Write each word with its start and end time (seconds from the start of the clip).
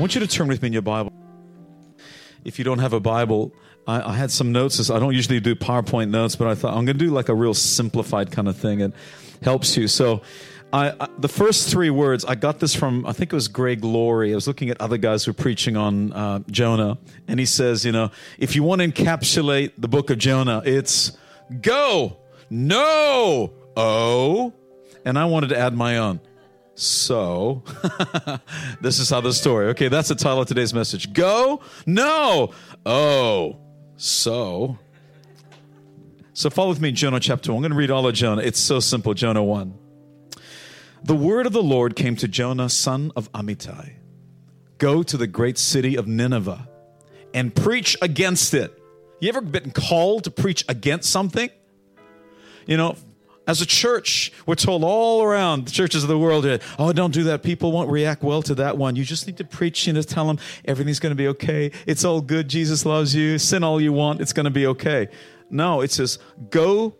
I 0.00 0.02
want 0.02 0.14
you 0.14 0.22
to 0.22 0.26
turn 0.26 0.48
with 0.48 0.62
me 0.62 0.68
in 0.68 0.72
your 0.72 0.80
Bible. 0.80 1.12
If 2.42 2.58
you 2.58 2.64
don't 2.64 2.78
have 2.78 2.94
a 2.94 3.00
Bible, 3.00 3.52
I, 3.86 4.12
I 4.12 4.14
had 4.14 4.30
some 4.30 4.50
notes. 4.50 4.88
I 4.88 4.98
don't 4.98 5.12
usually 5.12 5.40
do 5.40 5.54
PowerPoint 5.54 6.08
notes, 6.08 6.36
but 6.36 6.48
I 6.48 6.54
thought 6.54 6.70
I'm 6.70 6.86
going 6.86 6.96
to 6.96 7.04
do 7.04 7.10
like 7.10 7.28
a 7.28 7.34
real 7.34 7.52
simplified 7.52 8.32
kind 8.32 8.48
of 8.48 8.56
thing. 8.56 8.80
It 8.80 8.94
helps 9.42 9.76
you. 9.76 9.88
So, 9.88 10.22
I, 10.72 10.94
I, 10.98 11.08
the 11.18 11.28
first 11.28 11.68
three 11.68 11.90
words, 11.90 12.24
I 12.24 12.34
got 12.34 12.60
this 12.60 12.74
from, 12.74 13.04
I 13.04 13.12
think 13.12 13.30
it 13.30 13.36
was 13.36 13.48
Greg 13.48 13.84
Laurie. 13.84 14.32
I 14.32 14.36
was 14.36 14.46
looking 14.46 14.70
at 14.70 14.80
other 14.80 14.96
guys 14.96 15.26
who 15.26 15.32
were 15.32 15.34
preaching 15.34 15.76
on 15.76 16.14
uh, 16.14 16.38
Jonah, 16.50 16.96
and 17.28 17.38
he 17.38 17.44
says, 17.44 17.84
you 17.84 17.92
know, 17.92 18.10
if 18.38 18.56
you 18.56 18.62
want 18.62 18.80
to 18.80 18.88
encapsulate 18.88 19.72
the 19.76 19.88
book 19.88 20.08
of 20.08 20.16
Jonah, 20.16 20.62
it's 20.64 21.12
go, 21.60 22.16
no, 22.48 23.52
oh. 23.76 24.54
And 25.04 25.18
I 25.18 25.26
wanted 25.26 25.48
to 25.48 25.58
add 25.58 25.74
my 25.74 25.98
own. 25.98 26.20
So, 26.80 27.62
this 28.80 29.00
is 29.00 29.10
how 29.10 29.20
the 29.20 29.34
story. 29.34 29.66
Okay, 29.68 29.88
that's 29.88 30.08
the 30.08 30.14
title 30.14 30.40
of 30.40 30.48
today's 30.48 30.72
message. 30.72 31.12
Go? 31.12 31.60
No. 31.84 32.54
Oh. 32.86 33.58
So. 33.96 34.78
So 36.32 36.48
follow 36.48 36.70
with 36.70 36.80
me, 36.80 36.90
Jonah 36.90 37.20
chapter 37.20 37.52
1. 37.52 37.58
I'm 37.58 37.60
going 37.60 37.72
to 37.72 37.76
read 37.76 37.90
all 37.90 38.06
of 38.06 38.14
Jonah. 38.14 38.40
It's 38.40 38.58
so 38.58 38.80
simple, 38.80 39.12
Jonah 39.12 39.44
1. 39.44 39.74
The 41.04 41.14
word 41.14 41.44
of 41.44 41.52
the 41.52 41.62
Lord 41.62 41.96
came 41.96 42.16
to 42.16 42.26
Jonah, 42.26 42.70
son 42.70 43.12
of 43.14 43.30
Amittai. 43.32 43.96
Go 44.78 45.02
to 45.02 45.18
the 45.18 45.26
great 45.26 45.58
city 45.58 45.96
of 45.96 46.06
Nineveh 46.06 46.66
and 47.34 47.54
preach 47.54 47.94
against 48.00 48.54
it. 48.54 48.74
You 49.20 49.28
ever 49.28 49.42
been 49.42 49.70
called 49.70 50.24
to 50.24 50.30
preach 50.30 50.64
against 50.66 51.10
something? 51.10 51.50
You 52.66 52.78
know, 52.78 52.96
as 53.50 53.60
a 53.60 53.66
church, 53.66 54.32
we're 54.46 54.54
told 54.54 54.84
all 54.84 55.24
around 55.24 55.66
the 55.66 55.72
churches 55.72 56.04
of 56.04 56.08
the 56.08 56.16
world, 56.16 56.46
oh, 56.78 56.92
don't 56.92 57.12
do 57.12 57.24
that. 57.24 57.42
People 57.42 57.72
won't 57.72 57.90
react 57.90 58.22
well 58.22 58.42
to 58.42 58.54
that 58.54 58.78
one. 58.78 58.94
You 58.94 59.02
just 59.02 59.26
need 59.26 59.38
to 59.38 59.44
preach, 59.44 59.88
you 59.88 59.92
know, 59.92 60.02
tell 60.02 60.24
them 60.28 60.38
everything's 60.64 61.00
going 61.00 61.10
to 61.10 61.16
be 61.16 61.26
okay. 61.28 61.72
It's 61.84 62.04
all 62.04 62.20
good. 62.20 62.46
Jesus 62.46 62.86
loves 62.86 63.12
you. 63.12 63.38
Sin 63.38 63.64
all 63.64 63.80
you 63.80 63.92
want. 63.92 64.20
It's 64.20 64.32
going 64.32 64.44
to 64.44 64.52
be 64.52 64.68
okay. 64.68 65.08
No, 65.50 65.80
it 65.80 65.90
says, 65.90 66.20
go 66.50 66.94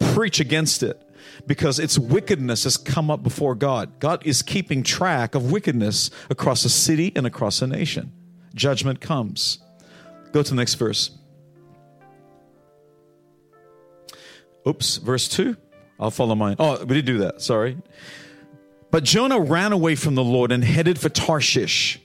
preach 0.00 0.40
against 0.40 0.82
it 0.82 1.00
because 1.46 1.78
its 1.78 1.96
wickedness 1.96 2.64
has 2.64 2.76
come 2.76 3.08
up 3.08 3.22
before 3.22 3.54
God. 3.54 4.00
God 4.00 4.26
is 4.26 4.42
keeping 4.42 4.82
track 4.82 5.36
of 5.36 5.52
wickedness 5.52 6.10
across 6.28 6.64
a 6.64 6.70
city 6.70 7.12
and 7.14 7.24
across 7.24 7.62
a 7.62 7.68
nation. 7.68 8.12
Judgment 8.52 9.00
comes. 9.00 9.60
Go 10.32 10.42
to 10.42 10.50
the 10.50 10.56
next 10.56 10.74
verse. 10.74 11.12
Oops, 14.66 14.96
verse 14.96 15.28
2. 15.28 15.56
I'll 15.98 16.10
follow 16.10 16.34
mine. 16.34 16.56
Oh, 16.58 16.84
we 16.84 16.96
did 16.96 17.04
do 17.04 17.18
that. 17.18 17.40
Sorry. 17.40 17.78
But 18.90 19.04
Jonah 19.04 19.40
ran 19.40 19.72
away 19.72 19.94
from 19.94 20.14
the 20.14 20.24
Lord 20.24 20.52
and 20.52 20.62
headed 20.62 21.00
for 21.00 21.08
Tarshish. 21.08 22.00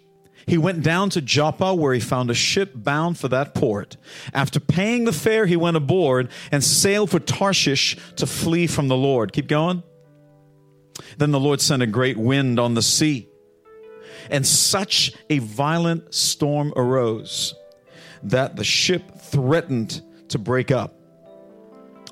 He 0.48 0.58
went 0.58 0.82
down 0.82 1.12
to 1.12 1.22
Joppa 1.22 1.76
where 1.76 1.94
he 1.94 1.99
found 1.99 2.32
a 2.32 2.33
ship 2.33 2.72
bound 2.73 3.20
for 3.20 3.28
that 3.28 3.54
port. 3.54 3.98
After 4.33 4.60
paying 4.60 5.05
the 5.05 5.14
fare, 5.14 5.45
he 5.45 5.55
went 5.55 5.78
aboard 5.78 6.30
and 6.52 6.64
sailed 6.64 7.11
for 7.11 7.20
Tarshish 7.20 7.98
to 8.16 8.26
flee 8.26 8.66
from 8.66 8.88
the 8.88 8.98
Lord. 8.98 9.32
Keep 9.32 9.48
going. 9.48 9.83
Then 11.17 11.32
the 11.32 11.39
Lord 11.39 11.61
sent 11.61 11.83
a 11.83 11.88
great 11.88 12.17
wind 12.17 12.60
on 12.60 12.73
the 12.73 12.82
sea, 12.82 13.30
and 14.30 14.45
such 14.45 15.14
a 15.30 15.39
violent 15.39 16.14
storm 16.14 16.73
arose 16.76 17.54
that 18.23 18.55
the 18.55 18.64
ship 18.64 19.20
threatened 19.20 20.02
to 20.30 20.39
break 20.39 20.72
up. 20.72 20.98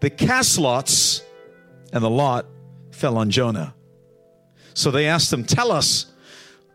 They 0.00 0.10
cast 0.10 0.58
lots, 0.58 1.22
and 1.92 2.02
the 2.02 2.10
lot 2.10 2.46
fell 2.90 3.16
on 3.16 3.30
Jonah. 3.30 3.74
So 4.74 4.90
they 4.90 5.06
asked 5.06 5.32
him, 5.32 5.44
Tell 5.44 5.72
us, 5.72 6.06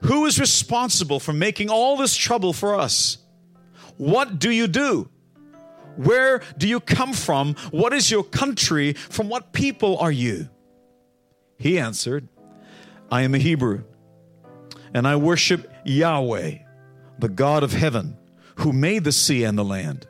who 0.01 0.25
is 0.25 0.39
responsible 0.39 1.19
for 1.19 1.31
making 1.31 1.69
all 1.69 1.95
this 1.95 2.15
trouble 2.15 2.51
for 2.51 2.75
us? 2.75 3.17
What 3.97 4.39
do 4.39 4.51
you 4.51 4.67
do? 4.67 5.09
Where 5.95 6.41
do 6.57 6.67
you 6.67 6.79
come 6.79 7.13
from? 7.13 7.55
What 7.71 7.93
is 7.93 8.09
your 8.09 8.23
country? 8.23 8.93
From 8.93 9.29
what 9.29 9.53
people 9.53 9.97
are 9.99 10.11
you? 10.11 10.49
He 11.57 11.79
answered, 11.79 12.27
I 13.11 13.21
am 13.21 13.35
a 13.35 13.37
Hebrew, 13.37 13.83
and 14.93 15.07
I 15.07 15.15
worship 15.15 15.71
Yahweh, 15.85 16.57
the 17.19 17.29
God 17.29 17.63
of 17.63 17.71
heaven, 17.71 18.17
who 18.55 18.73
made 18.73 19.03
the 19.03 19.11
sea 19.11 19.43
and 19.43 19.57
the 19.57 19.63
land. 19.63 20.07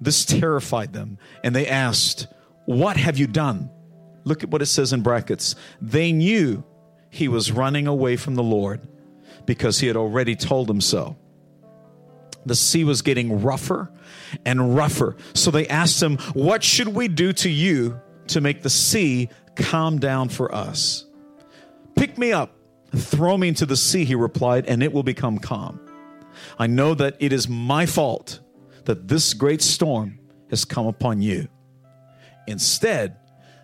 This 0.00 0.24
terrified 0.24 0.92
them, 0.92 1.18
and 1.42 1.54
they 1.54 1.66
asked, 1.66 2.26
What 2.66 2.96
have 2.96 3.18
you 3.18 3.26
done? 3.26 3.70
Look 4.24 4.42
at 4.42 4.50
what 4.50 4.62
it 4.62 4.66
says 4.66 4.92
in 4.92 5.02
brackets. 5.02 5.54
They 5.80 6.12
knew 6.12 6.64
he 7.10 7.28
was 7.28 7.52
running 7.52 7.86
away 7.86 8.16
from 8.16 8.34
the 8.34 8.42
Lord 8.42 8.88
because 9.46 9.78
he 9.78 9.86
had 9.86 9.96
already 9.96 10.34
told 10.34 10.66
them 10.66 10.80
so. 10.80 11.16
The 12.46 12.54
sea 12.54 12.84
was 12.84 13.02
getting 13.02 13.42
rougher 13.42 13.90
and 14.44 14.76
rougher. 14.76 15.16
So 15.34 15.50
they 15.50 15.66
asked 15.68 16.02
him, 16.02 16.18
What 16.34 16.62
should 16.62 16.88
we 16.88 17.08
do 17.08 17.32
to 17.34 17.50
you 17.50 18.00
to 18.28 18.40
make 18.40 18.62
the 18.62 18.70
sea 18.70 19.28
calm 19.56 19.98
down 19.98 20.28
for 20.28 20.54
us? 20.54 21.06
Pick 21.96 22.18
me 22.18 22.32
up, 22.32 22.56
throw 22.94 23.36
me 23.38 23.48
into 23.48 23.66
the 23.66 23.76
sea, 23.76 24.04
he 24.04 24.14
replied, 24.14 24.66
and 24.66 24.82
it 24.82 24.92
will 24.92 25.02
become 25.02 25.38
calm. 25.38 25.80
I 26.58 26.66
know 26.66 26.94
that 26.94 27.16
it 27.20 27.32
is 27.32 27.48
my 27.48 27.86
fault 27.86 28.40
that 28.84 29.08
this 29.08 29.34
great 29.34 29.62
storm 29.62 30.18
has 30.50 30.64
come 30.64 30.86
upon 30.86 31.22
you. 31.22 31.48
Instead, 32.46 33.16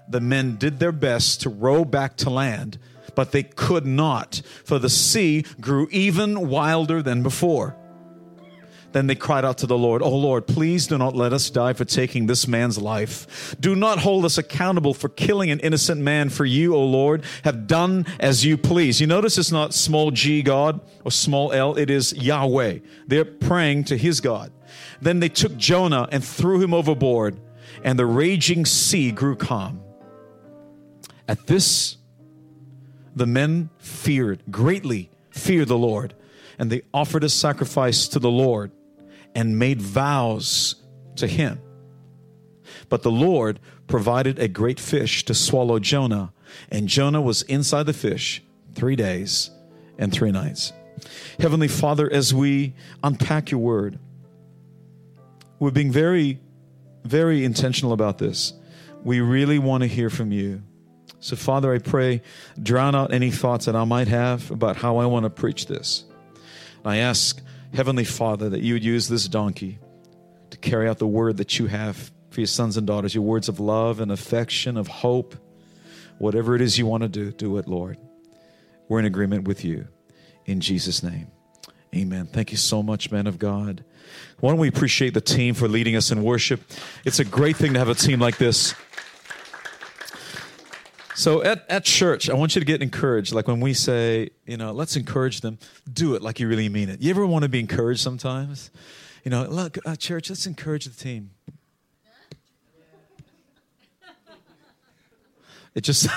the 0.08 0.20
men 0.20 0.56
did 0.56 0.78
their 0.78 0.92
best 0.92 1.42
to 1.42 1.50
row 1.50 1.84
back 1.84 2.16
to 2.16 2.30
land, 2.30 2.78
but 3.14 3.32
they 3.32 3.42
could 3.42 3.86
not, 3.86 4.42
for 4.64 4.78
the 4.78 4.88
sea 4.88 5.44
grew 5.60 5.88
even 5.90 6.48
wilder 6.48 7.02
than 7.02 7.22
before. 7.22 7.76
Then 8.92 9.06
they 9.06 9.14
cried 9.14 9.44
out 9.44 9.58
to 9.58 9.66
the 9.66 9.78
Lord, 9.78 10.02
Oh 10.02 10.16
Lord, 10.16 10.46
please 10.46 10.86
do 10.86 10.98
not 10.98 11.14
let 11.14 11.32
us 11.32 11.48
die 11.48 11.72
for 11.74 11.84
taking 11.84 12.26
this 12.26 12.48
man's 12.48 12.76
life. 12.76 13.54
Do 13.60 13.76
not 13.76 14.00
hold 14.00 14.24
us 14.24 14.36
accountable 14.36 14.94
for 14.94 15.08
killing 15.08 15.50
an 15.50 15.60
innocent 15.60 16.00
man, 16.00 16.28
for 16.28 16.44
you, 16.44 16.74
O 16.74 16.84
Lord, 16.84 17.24
have 17.44 17.66
done 17.66 18.06
as 18.18 18.44
you 18.44 18.56
please. 18.56 19.00
You 19.00 19.06
notice 19.06 19.38
it's 19.38 19.52
not 19.52 19.74
small 19.74 20.10
g 20.10 20.42
God 20.42 20.80
or 21.04 21.12
small 21.12 21.52
l, 21.52 21.76
it 21.76 21.88
is 21.88 22.12
Yahweh. 22.14 22.78
They're 23.06 23.24
praying 23.24 23.84
to 23.84 23.96
his 23.96 24.20
God. 24.20 24.52
Then 25.00 25.20
they 25.20 25.28
took 25.28 25.56
Jonah 25.56 26.08
and 26.10 26.24
threw 26.24 26.60
him 26.60 26.74
overboard, 26.74 27.40
and 27.82 27.98
the 27.98 28.06
raging 28.06 28.66
sea 28.66 29.10
grew 29.12 29.36
calm. 29.36 29.80
At 31.28 31.46
this, 31.46 31.96
the 33.14 33.26
men 33.26 33.70
feared, 33.78 34.42
greatly 34.50 35.10
feared 35.30 35.68
the 35.68 35.78
Lord, 35.78 36.14
and 36.58 36.70
they 36.70 36.82
offered 36.92 37.24
a 37.24 37.28
sacrifice 37.28 38.08
to 38.08 38.18
the 38.18 38.30
Lord 38.30 38.72
and 39.34 39.58
made 39.58 39.80
vows 39.80 40.76
to 41.16 41.26
him. 41.26 41.60
But 42.88 43.02
the 43.02 43.10
Lord 43.10 43.60
provided 43.86 44.38
a 44.38 44.48
great 44.48 44.80
fish 44.80 45.24
to 45.24 45.34
swallow 45.34 45.78
Jonah, 45.78 46.32
and 46.70 46.88
Jonah 46.88 47.20
was 47.20 47.42
inside 47.42 47.84
the 47.84 47.92
fish 47.92 48.42
three 48.74 48.96
days 48.96 49.50
and 49.98 50.12
three 50.12 50.30
nights. 50.30 50.72
Heavenly 51.38 51.68
Father, 51.68 52.12
as 52.12 52.34
we 52.34 52.74
unpack 53.02 53.50
your 53.50 53.60
word, 53.60 53.98
we're 55.60 55.70
being 55.70 55.92
very, 55.92 56.40
very 57.04 57.44
intentional 57.44 57.92
about 57.92 58.18
this. 58.18 58.54
We 59.04 59.20
really 59.20 59.58
want 59.58 59.82
to 59.82 59.86
hear 59.86 60.10
from 60.10 60.32
you. 60.32 60.62
So, 61.20 61.36
Father, 61.36 61.72
I 61.72 61.78
pray, 61.78 62.22
drown 62.60 62.94
out 62.94 63.12
any 63.12 63.30
thoughts 63.30 63.66
that 63.66 63.76
I 63.76 63.84
might 63.84 64.08
have 64.08 64.50
about 64.50 64.76
how 64.76 64.96
I 64.96 65.06
want 65.06 65.24
to 65.24 65.30
preach 65.30 65.66
this. 65.66 66.04
I 66.84 66.96
ask, 66.96 67.40
Heavenly 67.74 68.04
Father, 68.04 68.48
that 68.48 68.62
you 68.62 68.72
would 68.74 68.82
use 68.82 69.06
this 69.06 69.28
donkey 69.28 69.78
to 70.48 70.56
carry 70.56 70.88
out 70.88 70.98
the 70.98 71.06
word 71.06 71.36
that 71.36 71.58
you 71.58 71.66
have 71.66 72.10
for 72.30 72.40
your 72.40 72.46
sons 72.46 72.78
and 72.78 72.86
daughters, 72.86 73.14
your 73.14 73.24
words 73.24 73.48
of 73.48 73.60
love 73.60 74.00
and 74.00 74.10
affection, 74.10 74.78
of 74.78 74.88
hope. 74.88 75.36
Whatever 76.18 76.54
it 76.54 76.62
is 76.62 76.78
you 76.78 76.86
want 76.86 77.02
to 77.02 77.08
do, 77.08 77.32
do 77.32 77.58
it, 77.58 77.68
Lord. 77.68 77.98
We're 78.88 78.98
in 78.98 79.04
agreement 79.04 79.46
with 79.46 79.64
you. 79.64 79.88
In 80.46 80.60
Jesus' 80.60 81.02
name. 81.02 81.28
Amen. 81.94 82.26
Thank 82.26 82.50
you 82.50 82.56
so 82.56 82.82
much, 82.82 83.10
man 83.10 83.26
of 83.26 83.38
God. 83.38 83.84
Why 84.40 84.50
don't 84.50 84.58
we 84.58 84.68
appreciate 84.68 85.14
the 85.14 85.20
team 85.20 85.54
for 85.54 85.68
leading 85.68 85.96
us 85.96 86.10
in 86.10 86.22
worship? 86.22 86.62
It's 87.04 87.18
a 87.18 87.24
great 87.24 87.56
thing 87.56 87.74
to 87.74 87.78
have 87.78 87.88
a 87.88 87.94
team 87.94 88.20
like 88.20 88.38
this. 88.38 88.74
So 91.14 91.42
at, 91.42 91.66
at 91.68 91.84
church, 91.84 92.30
I 92.30 92.34
want 92.34 92.54
you 92.54 92.60
to 92.60 92.64
get 92.64 92.80
encouraged. 92.80 93.34
Like 93.34 93.46
when 93.46 93.60
we 93.60 93.74
say, 93.74 94.30
you 94.46 94.56
know, 94.56 94.72
let's 94.72 94.96
encourage 94.96 95.42
them, 95.42 95.58
do 95.92 96.14
it 96.14 96.22
like 96.22 96.40
you 96.40 96.48
really 96.48 96.70
mean 96.70 96.88
it. 96.88 97.02
You 97.02 97.10
ever 97.10 97.26
want 97.26 97.42
to 97.42 97.50
be 97.50 97.60
encouraged 97.60 98.00
sometimes? 98.00 98.70
You 99.24 99.30
know, 99.30 99.44
look, 99.44 99.76
uh, 99.84 99.96
church, 99.96 100.30
let's 100.30 100.46
encourage 100.46 100.86
the 100.86 100.94
team. 100.94 101.32
It 105.74 105.82
just, 105.82 106.08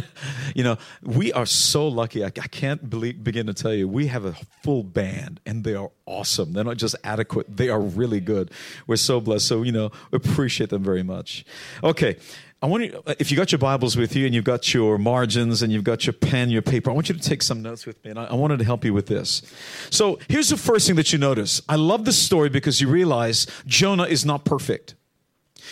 you 0.54 0.62
know, 0.62 0.78
we 1.02 1.32
are 1.32 1.46
so 1.46 1.88
lucky. 1.88 2.24
I, 2.24 2.28
I 2.28 2.48
can't 2.48 2.88
believe, 2.88 3.22
begin 3.22 3.46
to 3.46 3.54
tell 3.54 3.74
you, 3.74 3.88
we 3.88 4.06
have 4.06 4.24
a 4.24 4.34
full 4.62 4.82
band 4.82 5.40
and 5.44 5.64
they 5.64 5.74
are 5.74 5.90
awesome. 6.06 6.52
They're 6.52 6.64
not 6.64 6.76
just 6.76 6.94
adequate, 7.04 7.56
they 7.56 7.68
are 7.68 7.80
really 7.80 8.20
good. 8.20 8.50
We're 8.86 8.96
so 8.96 9.20
blessed. 9.20 9.46
So, 9.46 9.62
you 9.62 9.72
know, 9.72 9.90
appreciate 10.12 10.70
them 10.70 10.82
very 10.82 11.02
much. 11.02 11.44
Okay. 11.82 12.16
I 12.62 12.66
want 12.66 12.84
you, 12.84 13.02
if 13.18 13.32
you 13.32 13.36
got 13.36 13.50
your 13.50 13.58
Bibles 13.58 13.96
with 13.96 14.14
you 14.14 14.24
and 14.24 14.32
you've 14.32 14.44
got 14.44 14.72
your 14.72 14.96
margins 14.96 15.62
and 15.62 15.72
you've 15.72 15.82
got 15.82 16.06
your 16.06 16.12
pen, 16.12 16.48
your 16.48 16.62
paper, 16.62 16.92
I 16.92 16.94
want 16.94 17.08
you 17.08 17.16
to 17.16 17.20
take 17.20 17.42
some 17.42 17.60
notes 17.60 17.86
with 17.86 18.02
me. 18.04 18.10
And 18.10 18.20
I, 18.20 18.26
I 18.26 18.34
wanted 18.34 18.60
to 18.60 18.64
help 18.64 18.84
you 18.84 18.94
with 18.94 19.06
this. 19.06 19.42
So 19.90 20.20
here's 20.28 20.48
the 20.48 20.56
first 20.56 20.86
thing 20.86 20.94
that 20.94 21.12
you 21.12 21.18
notice. 21.18 21.60
I 21.68 21.74
love 21.74 22.04
this 22.04 22.16
story 22.16 22.50
because 22.50 22.80
you 22.80 22.86
realize 22.86 23.48
Jonah 23.66 24.04
is 24.04 24.24
not 24.24 24.44
perfect. 24.44 24.94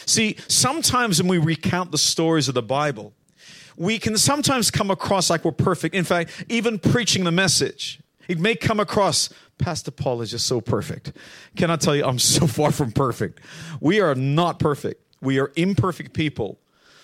See, 0.05 0.37
sometimes 0.49 1.23
when 1.23 1.29
we 1.29 1.39
recount 1.39 1.93
the 1.93 1.99
stories 1.99 2.49
of 2.49 2.55
the 2.55 2.63
Bible, 2.63 3.15
we 3.81 3.99
can 3.99 4.19
sometimes 4.19 4.71
come 4.71 4.91
across 4.91 5.31
like 5.31 5.43
we're 5.43 5.53
perfect. 5.53 5.95
In 5.95 6.05
fact, 6.05 6.45
even 6.51 6.79
preaching 6.79 7.25
the 7.25 7.33
message, 7.33 7.99
it 8.29 8.39
may 8.39 8.55
come 8.55 8.79
across, 8.79 9.31
Pastor 9.57 9.91
Paul 9.91 10.21
is 10.21 10.31
just 10.31 10.47
so 10.47 10.61
perfect. 10.61 11.13
Can 11.57 11.71
I 11.71 11.77
tell 11.77 11.97
you, 11.97 12.05
I'm 12.05 12.19
so 12.19 12.47
far 12.59 12.73
from 12.73 12.93
perfect. 12.93 13.41
We 13.81 14.03
are 14.03 14.15
not 14.15 14.59
perfect. 14.59 15.03
We 15.23 15.41
are 15.41 15.51
imperfect 15.57 16.13
people 16.13 16.59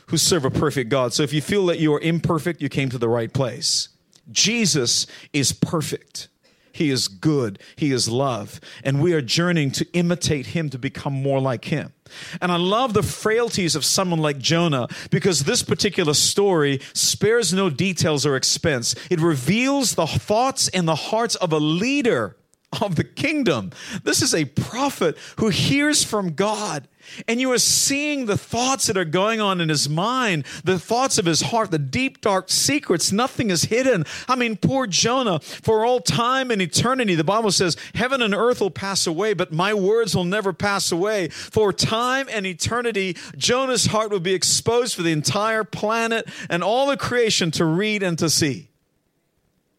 who 0.08 0.18
serve 0.18 0.44
a 0.44 0.50
perfect 0.50 0.90
God. 0.90 1.14
So 1.14 1.22
if 1.22 1.32
you 1.32 1.40
feel 1.40 1.64
that 1.66 1.80
you 1.80 1.94
are 1.94 2.00
imperfect, 2.00 2.60
you 2.60 2.68
came 2.68 2.90
to 2.90 2.98
the 2.98 3.08
right 3.08 3.32
place. 3.32 3.88
Jesus 4.30 5.06
is 5.32 5.52
perfect. 5.52 6.28
He 6.72 6.90
is 6.90 7.08
good. 7.08 7.58
He 7.76 7.90
is 7.90 8.06
love. 8.06 8.60
And 8.84 9.00
we 9.00 9.14
are 9.14 9.22
journeying 9.22 9.70
to 9.72 9.86
imitate 9.94 10.48
him 10.48 10.68
to 10.68 10.78
become 10.78 11.14
more 11.14 11.40
like 11.40 11.64
him. 11.64 11.94
And 12.40 12.52
I 12.52 12.56
love 12.56 12.94
the 12.94 13.02
frailties 13.02 13.74
of 13.74 13.84
someone 13.84 14.20
like 14.20 14.38
Jonah 14.38 14.88
because 15.10 15.40
this 15.40 15.62
particular 15.62 16.14
story 16.14 16.80
spares 16.92 17.52
no 17.52 17.70
details 17.70 18.26
or 18.26 18.36
expense. 18.36 18.94
It 19.10 19.20
reveals 19.20 19.94
the 19.94 20.06
thoughts 20.06 20.68
and 20.68 20.86
the 20.86 20.94
hearts 20.94 21.34
of 21.36 21.52
a 21.52 21.58
leader 21.58 22.36
of 22.80 22.96
the 22.96 23.04
kingdom. 23.04 23.70
This 24.04 24.22
is 24.22 24.34
a 24.34 24.44
prophet 24.44 25.16
who 25.38 25.48
hears 25.48 26.04
from 26.04 26.34
God 26.34 26.88
and 27.28 27.40
you 27.40 27.52
are 27.52 27.58
seeing 27.58 28.26
the 28.26 28.36
thoughts 28.36 28.86
that 28.86 28.96
are 28.96 29.04
going 29.04 29.40
on 29.40 29.60
in 29.60 29.68
his 29.68 29.88
mind, 29.88 30.44
the 30.64 30.78
thoughts 30.78 31.18
of 31.18 31.26
his 31.26 31.40
heart, 31.40 31.70
the 31.70 31.78
deep, 31.78 32.20
dark 32.20 32.50
secrets. 32.50 33.12
Nothing 33.12 33.50
is 33.50 33.64
hidden. 33.64 34.04
I 34.28 34.36
mean, 34.36 34.56
poor 34.56 34.86
Jonah, 34.86 35.40
for 35.40 35.84
all 35.84 36.00
time 36.00 36.50
and 36.50 36.60
eternity, 36.60 37.14
the 37.14 37.24
Bible 37.24 37.52
says, 37.52 37.76
Heaven 37.94 38.22
and 38.22 38.34
earth 38.34 38.60
will 38.60 38.70
pass 38.70 39.06
away, 39.06 39.34
but 39.34 39.52
my 39.52 39.74
words 39.74 40.14
will 40.14 40.24
never 40.24 40.52
pass 40.52 40.92
away. 40.92 41.28
For 41.28 41.72
time 41.72 42.28
and 42.30 42.46
eternity, 42.46 43.16
Jonah's 43.36 43.86
heart 43.86 44.10
will 44.10 44.20
be 44.20 44.34
exposed 44.34 44.94
for 44.94 45.02
the 45.02 45.12
entire 45.12 45.64
planet 45.64 46.28
and 46.50 46.62
all 46.62 46.86
the 46.86 46.96
creation 46.96 47.50
to 47.52 47.64
read 47.64 48.02
and 48.02 48.18
to 48.18 48.30
see. 48.30 48.68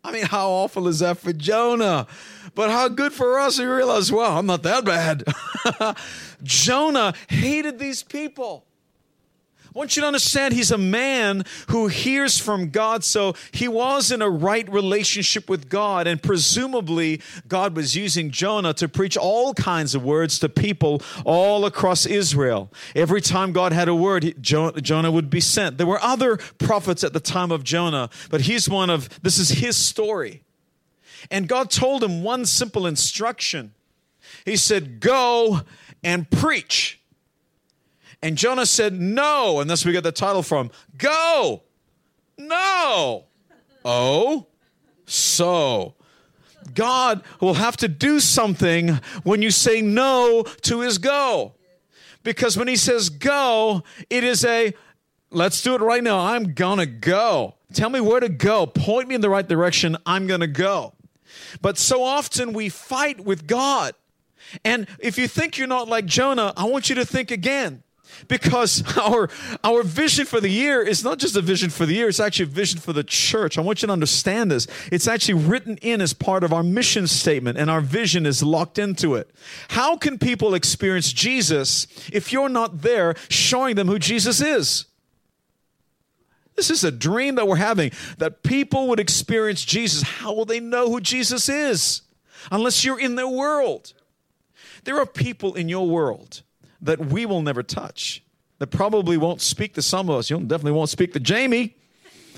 I 0.04 0.12
mean, 0.12 0.26
how 0.26 0.50
awful 0.50 0.88
is 0.88 1.00
that 1.00 1.18
for 1.18 1.34
Jonah? 1.34 2.08
But 2.56 2.70
how 2.70 2.88
good 2.88 3.14
for 3.14 3.40
us. 3.40 3.60
We 3.60 3.66
realize, 3.66 4.12
well, 4.12 4.38
I'm 4.38 4.46
not 4.46 4.64
that 4.64 4.86
bad. 4.86 5.24
Jonah 6.44 7.14
hated 7.28 7.80
these 7.80 8.04
people. 8.04 8.67
I 9.78 9.80
want 9.80 9.96
you 9.96 10.02
to 10.02 10.08
understand 10.08 10.56
he's 10.56 10.72
a 10.72 10.78
man 10.80 11.46
who 11.70 11.86
hears 11.86 12.40
from 12.40 12.72
God, 12.72 13.04
so 13.04 13.36
he 13.52 13.68
was 13.68 14.12
in 14.12 14.24
a 14.24 14.30
right 14.30 14.68
relationship 14.74 15.48
with 15.48 15.70
God, 15.70 16.08
and 16.08 16.20
presumably 16.20 17.22
God 17.48 17.76
was 17.76 17.96
using 17.96 18.32
Jonah 18.32 18.74
to 18.74 18.90
preach 18.90 19.16
all 19.16 19.54
kinds 19.54 19.94
of 19.94 20.04
words 20.04 20.40
to 20.40 20.50
people 20.50 21.04
all 21.26 21.64
across 21.64 22.08
Israel. 22.08 22.72
Every 22.96 23.22
time 23.22 23.52
God 23.52 23.72
had 23.72 23.88
a 23.88 23.94
word, 23.94 24.42
Jonah 24.42 25.12
would 25.12 25.30
be 25.30 25.42
sent. 25.42 25.78
There 25.78 25.86
were 25.86 26.02
other 26.02 26.38
prophets 26.58 27.04
at 27.04 27.14
the 27.14 27.20
time 27.20 27.52
of 27.52 27.64
Jonah, 27.64 28.10
but 28.32 28.42
he's 28.42 28.68
one 28.68 28.90
of, 28.90 29.22
this 29.22 29.38
is 29.38 29.50
his 29.50 29.78
story. 29.78 30.42
And 31.30 31.48
God 31.48 31.70
told 31.70 32.04
him 32.04 32.24
one 32.24 32.48
simple 32.48 32.88
instruction. 32.88 33.76
He 34.44 34.56
said, 34.56 35.02
Go 35.02 35.62
and 36.04 36.28
preach. 36.32 37.00
And 38.22 38.38
Jonah 38.38 38.66
said, 38.66 39.00
No. 39.00 39.60
And 39.60 39.70
that's 39.70 39.86
we 39.86 39.92
get 39.92 40.04
the 40.04 40.12
title 40.12 40.44
from. 40.44 40.72
Go. 40.98 41.64
No. 42.38 43.26
Oh, 43.84 44.48
so. 45.06 45.96
God 46.74 47.24
will 47.40 47.56
have 47.56 47.78
to 47.78 47.88
do 47.88 48.20
something 48.20 49.00
when 49.24 49.42
you 49.42 49.52
say 49.52 49.82
no 49.82 50.44
to 50.64 50.82
his 50.82 50.98
go. 50.98 51.54
Because 52.24 52.58
when 52.58 52.68
he 52.68 52.76
says 52.76 53.10
go, 53.10 53.84
it 54.10 54.24
is 54.24 54.44
a 54.44 54.74
let's 55.32 55.62
do 55.62 55.76
it 55.76 55.82
right 55.82 56.04
now. 56.04 56.20
I'm 56.20 56.54
gonna 56.54 56.86
go. 56.86 57.56
Tell 57.74 57.90
me 57.90 58.02
where 58.02 58.20
to 58.20 58.30
go. 58.30 58.66
Point 58.66 59.08
me 59.08 59.16
in 59.16 59.22
the 59.22 59.30
right 59.30 59.48
direction. 59.48 59.96
I'm 60.06 60.28
gonna 60.28 60.48
go. 60.48 60.94
But 61.62 61.78
so 61.78 62.04
often 62.04 62.54
we 62.54 62.70
fight 62.70 63.22
with 63.22 63.48
God. 63.48 63.94
And 64.64 64.88
if 65.00 65.18
you 65.18 65.28
think 65.28 65.58
you're 65.58 65.68
not 65.68 65.88
like 65.88 66.06
Jonah, 66.06 66.54
I 66.58 66.66
want 66.66 66.90
you 66.90 66.96
to 66.96 67.06
think 67.06 67.32
again. 67.32 67.84
Because 68.28 68.84
our 68.98 69.30
our 69.64 69.84
vision 69.84 70.26
for 70.26 70.40
the 70.40 70.50
year 70.50 70.82
is 70.82 71.04
not 71.04 71.20
just 71.20 71.36
a 71.36 71.42
vision 71.42 71.70
for 71.70 71.86
the 71.86 71.94
year, 71.94 72.08
it's 72.08 72.20
actually 72.20 72.46
a 72.46 72.50
vision 72.50 72.80
for 72.80 72.94
the 72.94 73.04
church. 73.04 73.58
I 73.58 73.62
want 73.62 73.82
you 73.82 73.88
to 73.88 73.94
understand 73.94 74.52
this. 74.52 74.68
It's 74.92 75.08
actually 75.08 75.36
written 75.36 75.78
in 75.78 76.02
as 76.02 76.14
part 76.14 76.44
of 76.44 76.54
our 76.54 76.64
mission 76.64 77.08
statement, 77.08 77.58
and 77.58 77.70
our 77.70 77.82
vision 77.82 78.26
is 78.26 78.44
locked 78.44 78.80
into 78.80 79.16
it. 79.16 79.30
How 79.70 79.98
can 79.98 80.18
people 80.18 80.54
experience 80.54 81.12
Jesus 81.12 81.88
if 82.12 82.32
you're 82.32 82.50
not 82.50 82.82
there 82.82 83.16
showing 83.30 83.76
them 83.76 83.88
who 83.88 84.00
Jesus 84.00 84.42
is? 84.42 84.86
This 86.56 86.72
is 86.72 86.84
a 86.84 86.92
dream 86.92 87.36
that 87.36 87.48
we're 87.48 87.58
having 87.58 87.92
that 88.18 88.42
people 88.42 88.88
would 88.88 89.00
experience 89.00 89.64
Jesus. 89.64 90.02
How 90.02 90.34
will 90.34 90.46
they 90.46 90.60
know 90.60 90.90
who 90.90 91.00
Jesus 91.00 91.50
is? 91.50 92.02
Unless 92.52 92.84
you're 92.84 93.00
in 93.00 93.16
their 93.16 93.28
world. 93.28 93.94
There 94.84 94.98
are 94.98 95.06
people 95.06 95.54
in 95.54 95.70
your 95.70 95.88
world 95.88 96.42
that 96.82 97.00
we 97.00 97.26
will 97.26 97.42
never 97.42 97.64
touch, 97.64 98.24
that 98.60 98.68
probably 98.68 99.18
won't 99.18 99.42
speak 99.42 99.74
to 99.76 99.82
some 99.82 100.10
of 100.10 100.18
us. 100.18 100.30
You 100.30 100.40
definitely 100.40 100.74
won't 100.74 100.90
speak 100.90 101.14
to 101.14 101.20
Jamie. 101.20 101.76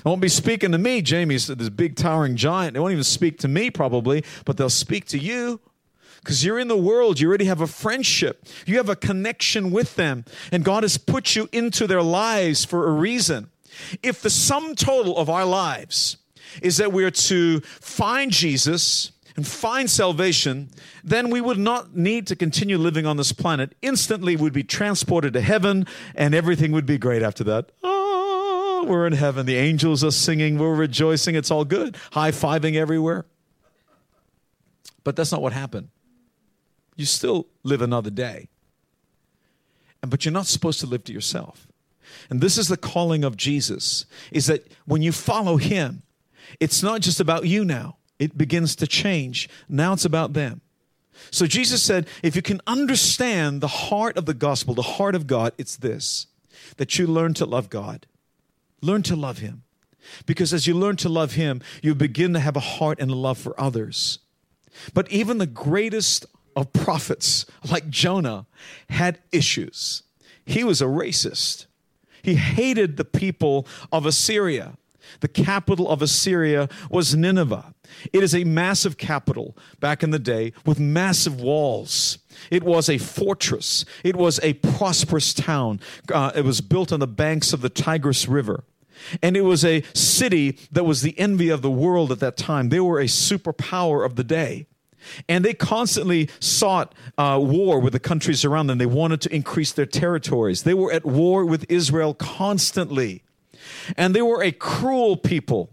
won't 0.04 0.20
be 0.20 0.28
speaking 0.28 0.72
to 0.72 0.78
me. 0.78 1.02
Jamie's 1.02 1.46
this 1.46 1.68
big 1.68 1.96
towering 1.96 2.36
giant. 2.36 2.74
They 2.74 2.80
won't 2.80 2.92
even 2.92 3.04
speak 3.04 3.38
to 3.40 3.48
me 3.48 3.70
probably, 3.70 4.24
but 4.44 4.56
they'll 4.56 4.70
speak 4.70 5.06
to 5.06 5.18
you 5.18 5.60
because 6.20 6.44
you're 6.44 6.58
in 6.58 6.68
the 6.68 6.76
world. 6.76 7.20
You 7.20 7.28
already 7.28 7.46
have 7.46 7.60
a 7.60 7.66
friendship, 7.66 8.46
you 8.66 8.76
have 8.76 8.88
a 8.88 8.96
connection 8.96 9.70
with 9.70 9.96
them, 9.96 10.24
and 10.52 10.64
God 10.64 10.82
has 10.82 10.98
put 10.98 11.34
you 11.34 11.48
into 11.52 11.86
their 11.86 12.02
lives 12.02 12.64
for 12.64 12.88
a 12.88 12.92
reason. 12.92 13.50
If 14.02 14.20
the 14.20 14.30
sum 14.30 14.74
total 14.74 15.16
of 15.16 15.30
our 15.30 15.44
lives 15.44 16.18
is 16.62 16.76
that 16.78 16.92
we're 16.92 17.10
to 17.10 17.60
find 17.60 18.30
Jesus 18.30 19.12
and 19.36 19.46
find 19.46 19.90
salvation, 19.90 20.70
then 21.04 21.30
we 21.30 21.40
would 21.40 21.58
not 21.58 21.96
need 21.96 22.26
to 22.28 22.36
continue 22.36 22.78
living 22.78 23.06
on 23.06 23.16
this 23.16 23.32
planet. 23.32 23.74
Instantly, 23.82 24.36
we'd 24.36 24.52
be 24.52 24.64
transported 24.64 25.32
to 25.34 25.40
heaven, 25.40 25.86
and 26.14 26.34
everything 26.34 26.72
would 26.72 26.86
be 26.86 26.98
great 26.98 27.22
after 27.22 27.44
that. 27.44 27.70
Oh, 27.82 28.84
we're 28.86 29.06
in 29.06 29.12
heaven. 29.12 29.46
The 29.46 29.56
angels 29.56 30.02
are 30.02 30.10
singing. 30.10 30.58
We're 30.58 30.74
rejoicing. 30.74 31.34
It's 31.34 31.50
all 31.50 31.64
good. 31.64 31.96
High 32.12 32.30
fiving 32.30 32.74
everywhere. 32.74 33.26
But 35.04 35.16
that's 35.16 35.32
not 35.32 35.42
what 35.42 35.52
happened. 35.52 35.88
You 36.96 37.06
still 37.06 37.46
live 37.62 37.82
another 37.82 38.10
day. 38.10 38.48
And, 40.02 40.10
But 40.10 40.24
you're 40.24 40.32
not 40.32 40.46
supposed 40.46 40.80
to 40.80 40.86
live 40.86 41.04
to 41.04 41.12
yourself. 41.12 41.66
And 42.28 42.40
this 42.40 42.58
is 42.58 42.68
the 42.68 42.76
calling 42.76 43.24
of 43.24 43.36
Jesus 43.36 44.04
is 44.30 44.46
that 44.46 44.66
when 44.84 45.02
you 45.02 45.12
follow 45.12 45.56
him, 45.56 46.02
it's 46.58 46.82
not 46.82 47.00
just 47.00 47.20
about 47.20 47.46
you 47.46 47.64
now. 47.64 47.96
It 48.20 48.38
begins 48.38 48.76
to 48.76 48.86
change. 48.86 49.48
Now 49.68 49.94
it's 49.94 50.04
about 50.04 50.34
them. 50.34 50.60
So 51.32 51.46
Jesus 51.46 51.82
said, 51.82 52.06
if 52.22 52.36
you 52.36 52.42
can 52.42 52.60
understand 52.66 53.60
the 53.60 53.68
heart 53.68 54.16
of 54.16 54.26
the 54.26 54.34
gospel, 54.34 54.74
the 54.74 54.82
heart 54.82 55.14
of 55.14 55.26
God, 55.26 55.52
it's 55.58 55.76
this 55.76 56.28
that 56.76 56.98
you 56.98 57.06
learn 57.06 57.34
to 57.34 57.44
love 57.44 57.68
God. 57.68 58.06
Learn 58.80 59.02
to 59.02 59.16
love 59.16 59.38
Him. 59.38 59.62
Because 60.26 60.54
as 60.54 60.66
you 60.66 60.74
learn 60.74 60.96
to 60.96 61.08
love 61.08 61.32
Him, 61.32 61.60
you 61.82 61.94
begin 61.94 62.32
to 62.34 62.40
have 62.40 62.56
a 62.56 62.60
heart 62.60 63.00
and 63.00 63.10
a 63.10 63.14
love 63.14 63.38
for 63.38 63.58
others. 63.60 64.20
But 64.94 65.10
even 65.10 65.38
the 65.38 65.46
greatest 65.46 66.26
of 66.54 66.72
prophets, 66.72 67.46
like 67.68 67.88
Jonah, 67.88 68.46
had 68.90 69.18
issues. 69.32 70.02
He 70.44 70.64
was 70.64 70.80
a 70.80 70.86
racist. 70.86 71.66
He 72.22 72.34
hated 72.34 72.96
the 72.96 73.04
people 73.04 73.66
of 73.90 74.06
Assyria. 74.06 74.76
The 75.20 75.28
capital 75.28 75.88
of 75.88 76.02
Assyria 76.02 76.68
was 76.90 77.16
Nineveh. 77.16 77.74
It 78.12 78.22
is 78.22 78.34
a 78.34 78.44
massive 78.44 78.96
capital 78.96 79.56
back 79.80 80.02
in 80.02 80.10
the 80.10 80.18
day 80.18 80.52
with 80.64 80.78
massive 80.78 81.40
walls. 81.40 82.18
It 82.50 82.62
was 82.62 82.88
a 82.88 82.98
fortress. 82.98 83.84
It 84.04 84.16
was 84.16 84.40
a 84.42 84.54
prosperous 84.54 85.34
town. 85.34 85.80
Uh, 86.12 86.32
it 86.34 86.44
was 86.44 86.60
built 86.60 86.92
on 86.92 87.00
the 87.00 87.06
banks 87.06 87.52
of 87.52 87.60
the 87.60 87.70
Tigris 87.70 88.28
River. 88.28 88.64
And 89.22 89.36
it 89.36 89.42
was 89.42 89.64
a 89.64 89.82
city 89.94 90.58
that 90.72 90.84
was 90.84 91.02
the 91.02 91.18
envy 91.18 91.48
of 91.48 91.62
the 91.62 91.70
world 91.70 92.12
at 92.12 92.20
that 92.20 92.36
time. 92.36 92.68
They 92.68 92.80
were 92.80 93.00
a 93.00 93.04
superpower 93.04 94.04
of 94.04 94.16
the 94.16 94.24
day. 94.24 94.66
And 95.28 95.44
they 95.44 95.54
constantly 95.54 96.28
sought 96.40 96.94
uh, 97.16 97.38
war 97.42 97.80
with 97.80 97.94
the 97.94 98.00
countries 98.00 98.44
around 98.44 98.66
them. 98.66 98.78
They 98.78 98.86
wanted 98.86 99.22
to 99.22 99.34
increase 99.34 99.72
their 99.72 99.86
territories. 99.86 100.62
They 100.62 100.74
were 100.74 100.92
at 100.92 101.06
war 101.06 101.44
with 101.44 101.64
Israel 101.70 102.12
constantly. 102.14 103.22
And 103.96 104.14
they 104.14 104.22
were 104.22 104.42
a 104.42 104.52
cruel 104.52 105.16
people. 105.16 105.70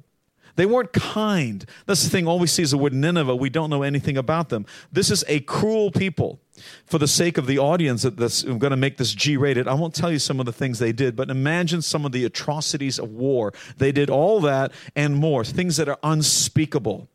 They 0.58 0.66
weren't 0.66 0.92
kind. 0.92 1.64
That's 1.86 2.04
the 2.04 2.10
thing. 2.10 2.28
All 2.28 2.40
we 2.40 2.48
see 2.48 2.64
is 2.64 2.72
the 2.72 2.78
word 2.78 2.92
Nineveh. 2.92 3.36
We 3.36 3.50
don't 3.50 3.70
know 3.70 3.84
anything 3.84 4.18
about 4.18 4.50
them. 4.50 4.66
This 4.92 5.10
is 5.10 5.24
a 5.28 5.40
cruel 5.40 5.92
people. 5.92 6.42
For 6.88 6.98
the 6.98 7.08
sake 7.08 7.38
of 7.38 7.46
the 7.46 7.60
audience 7.60 8.02
that's 8.02 8.42
I'm 8.42 8.58
going 8.58 8.72
to 8.72 8.78
make 8.78 8.98
this 8.98 9.14
G 9.14 9.38
rated, 9.38 9.68
I 9.68 9.76
won't 9.76 9.94
tell 9.94 10.12
you 10.12 10.18
some 10.18 10.40
of 10.40 10.48
the 10.48 10.52
things 10.52 10.80
they 10.80 10.92
did, 10.92 11.16
but 11.16 11.30
imagine 11.30 11.84
some 11.84 12.04
of 12.04 12.12
the 12.12 12.26
atrocities 12.26 12.98
of 12.98 13.12
war. 13.12 13.54
They 13.78 13.92
did 13.92 14.10
all 14.10 14.42
that 14.42 14.72
and 14.96 15.16
more, 15.16 15.46
things 15.46 15.78
that 15.78 15.88
are 15.88 16.00
unspeakable. 16.02 17.08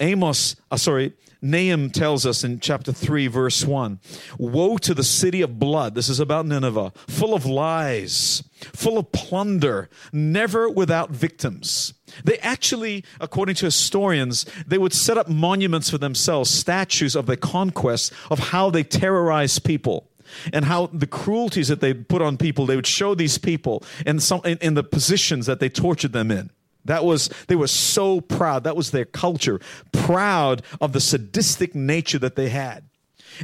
Amos, 0.00 0.56
uh, 0.70 0.78
sorry, 0.78 1.12
Nahum 1.42 1.90
tells 1.90 2.24
us 2.24 2.42
in 2.42 2.58
chapter 2.58 2.90
3, 2.90 3.26
verse 3.26 3.66
1 3.66 4.00
Woe 4.38 4.78
to 4.78 4.94
the 4.94 5.04
city 5.04 5.42
of 5.42 5.58
blood. 5.58 5.94
This 5.94 6.08
is 6.08 6.18
about 6.18 6.46
Nineveh, 6.46 6.94
full 7.06 7.34
of 7.34 7.44
lies, 7.44 8.42
full 8.72 8.96
of 8.96 9.12
plunder, 9.12 9.90
never 10.10 10.70
without 10.70 11.10
victims. 11.10 11.92
They 12.22 12.38
actually, 12.38 13.04
according 13.20 13.56
to 13.56 13.66
historians, 13.66 14.46
they 14.66 14.78
would 14.78 14.92
set 14.92 15.18
up 15.18 15.28
monuments 15.28 15.90
for 15.90 15.98
themselves, 15.98 16.50
statues 16.50 17.16
of 17.16 17.26
the 17.26 17.36
conquest 17.36 18.12
of 18.30 18.38
how 18.38 18.70
they 18.70 18.84
terrorized 18.84 19.64
people 19.64 20.08
and 20.52 20.64
how 20.64 20.86
the 20.86 21.06
cruelties 21.06 21.68
that 21.68 21.80
they 21.80 21.94
put 21.94 22.22
on 22.22 22.36
people, 22.36 22.66
they 22.66 22.76
would 22.76 22.86
show 22.86 23.14
these 23.14 23.38
people 23.38 23.82
in, 24.06 24.20
some, 24.20 24.40
in, 24.44 24.58
in 24.58 24.74
the 24.74 24.84
positions 24.84 25.46
that 25.46 25.60
they 25.60 25.68
tortured 25.68 26.12
them 26.12 26.30
in. 26.30 26.50
That 26.84 27.04
was, 27.04 27.30
they 27.48 27.56
were 27.56 27.68
so 27.68 28.20
proud. 28.20 28.64
That 28.64 28.76
was 28.76 28.90
their 28.90 29.06
culture, 29.06 29.60
proud 29.92 30.62
of 30.80 30.92
the 30.92 31.00
sadistic 31.00 31.74
nature 31.74 32.18
that 32.18 32.36
they 32.36 32.50
had. 32.50 32.84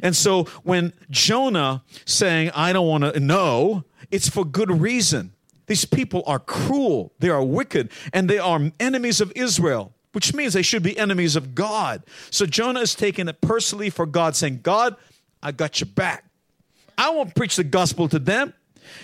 And 0.03 0.15
so 0.15 0.45
when 0.63 0.93
Jonah 1.11 1.83
saying, 2.05 2.51
I 2.55 2.73
don't 2.73 2.87
want 2.87 3.15
to 3.15 3.19
know, 3.19 3.85
it's 4.11 4.29
for 4.29 4.45
good 4.45 4.71
reason. 4.81 5.33
These 5.71 5.85
people 5.85 6.25
are 6.27 6.41
cruel, 6.41 7.13
they 7.21 7.29
are 7.29 7.45
wicked, 7.45 7.93
and 8.13 8.29
they 8.29 8.41
are 8.41 8.73
enemies 8.81 9.21
of 9.21 9.33
Israel, 9.37 9.93
which 10.11 10.35
means 10.35 10.53
they 10.53 10.63
should 10.63 10.83
be 10.83 10.99
enemies 10.99 11.37
of 11.37 11.55
God. 11.55 12.03
So 12.29 12.45
Jonah 12.45 12.81
is 12.81 12.97
taking 12.97 13.29
it 13.29 13.41
personally 13.41 13.89
for 13.89 14.05
God, 14.05 14.35
saying, 14.35 14.63
God, 14.65 14.97
I 15.41 15.53
got 15.53 15.79
your 15.79 15.87
back. 15.87 16.25
I 16.99 17.11
won't 17.11 17.37
preach 17.37 17.55
the 17.55 17.63
gospel 17.63 18.09
to 18.09 18.19
them 18.19 18.53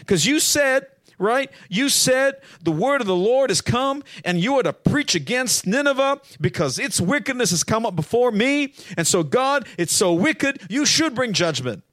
because 0.00 0.26
you 0.26 0.40
said 0.40 0.88
right? 1.18 1.52
You 1.68 1.88
said 1.88 2.40
the 2.60 2.72
word 2.72 3.00
of 3.00 3.06
the 3.06 3.14
Lord 3.14 3.50
has 3.50 3.60
come 3.60 4.02
and 4.24 4.40
you 4.40 4.56
are 4.58 4.64
to 4.64 4.72
preach 4.72 5.14
against 5.14 5.68
Nineveh 5.68 6.20
because 6.40 6.80
its 6.80 7.00
wickedness 7.00 7.50
has 7.50 7.62
come 7.62 7.86
up 7.86 7.94
before 7.94 8.32
me. 8.32 8.74
And 8.98 9.06
so, 9.06 9.22
God, 9.22 9.68
it's 9.78 9.94
so 9.94 10.12
wicked, 10.12 10.62
you 10.68 10.84
should 10.84 11.14
bring 11.14 11.32
judgment. 11.32 11.84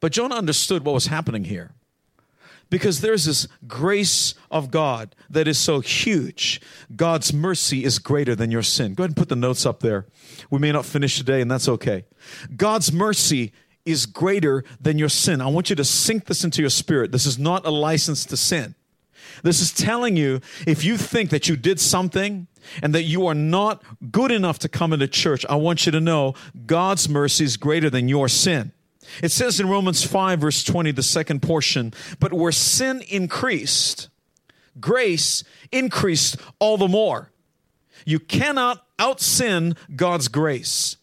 But 0.00 0.12
Jonah 0.12 0.36
understood 0.36 0.84
what 0.84 0.94
was 0.94 1.06
happening 1.08 1.44
here 1.44 1.72
because 2.70 3.00
there's 3.00 3.24
this 3.24 3.48
grace 3.66 4.34
of 4.50 4.70
God 4.70 5.14
that 5.28 5.46
is 5.46 5.58
so 5.58 5.80
huge. 5.80 6.60
God's 6.94 7.32
mercy 7.32 7.84
is 7.84 7.98
greater 7.98 8.34
than 8.34 8.50
your 8.50 8.62
sin. 8.62 8.94
Go 8.94 9.02
ahead 9.02 9.10
and 9.10 9.16
put 9.16 9.28
the 9.28 9.36
notes 9.36 9.66
up 9.66 9.80
there. 9.80 10.06
We 10.50 10.58
may 10.60 10.72
not 10.72 10.86
finish 10.86 11.18
today, 11.18 11.40
and 11.40 11.50
that's 11.50 11.68
okay. 11.68 12.04
God's 12.56 12.92
mercy 12.92 13.52
is 13.84 14.06
greater 14.06 14.64
than 14.80 14.98
your 14.98 15.08
sin. 15.08 15.40
I 15.40 15.48
want 15.48 15.70
you 15.70 15.76
to 15.76 15.84
sink 15.84 16.26
this 16.26 16.44
into 16.44 16.62
your 16.62 16.70
spirit. 16.70 17.12
This 17.12 17.26
is 17.26 17.38
not 17.38 17.66
a 17.66 17.70
license 17.70 18.24
to 18.26 18.36
sin. 18.36 18.74
This 19.42 19.60
is 19.60 19.72
telling 19.72 20.16
you 20.16 20.40
if 20.66 20.84
you 20.84 20.96
think 20.96 21.30
that 21.30 21.48
you 21.48 21.56
did 21.56 21.80
something 21.80 22.46
and 22.82 22.94
that 22.94 23.04
you 23.04 23.26
are 23.26 23.34
not 23.34 23.82
good 24.10 24.30
enough 24.30 24.58
to 24.60 24.68
come 24.68 24.92
into 24.92 25.08
church, 25.08 25.46
I 25.48 25.56
want 25.56 25.86
you 25.86 25.92
to 25.92 26.00
know 26.00 26.34
God's 26.66 27.08
mercy 27.08 27.44
is 27.44 27.56
greater 27.56 27.90
than 27.90 28.08
your 28.08 28.28
sin. 28.28 28.72
It 29.22 29.30
says 29.32 29.60
in 29.60 29.68
Romans 29.68 30.04
5, 30.04 30.40
verse 30.40 30.64
20, 30.64 30.92
the 30.92 31.02
second 31.02 31.40
portion, 31.42 31.92
but 32.18 32.32
where 32.32 32.52
sin 32.52 33.02
increased, 33.08 34.08
grace 34.80 35.44
increased 35.72 36.36
all 36.58 36.76
the 36.76 36.88
more. 36.88 37.30
You 38.04 38.18
cannot 38.18 38.84
out 38.98 39.20
sin 39.20 39.76
God's 39.94 40.28
grace. 40.28 40.96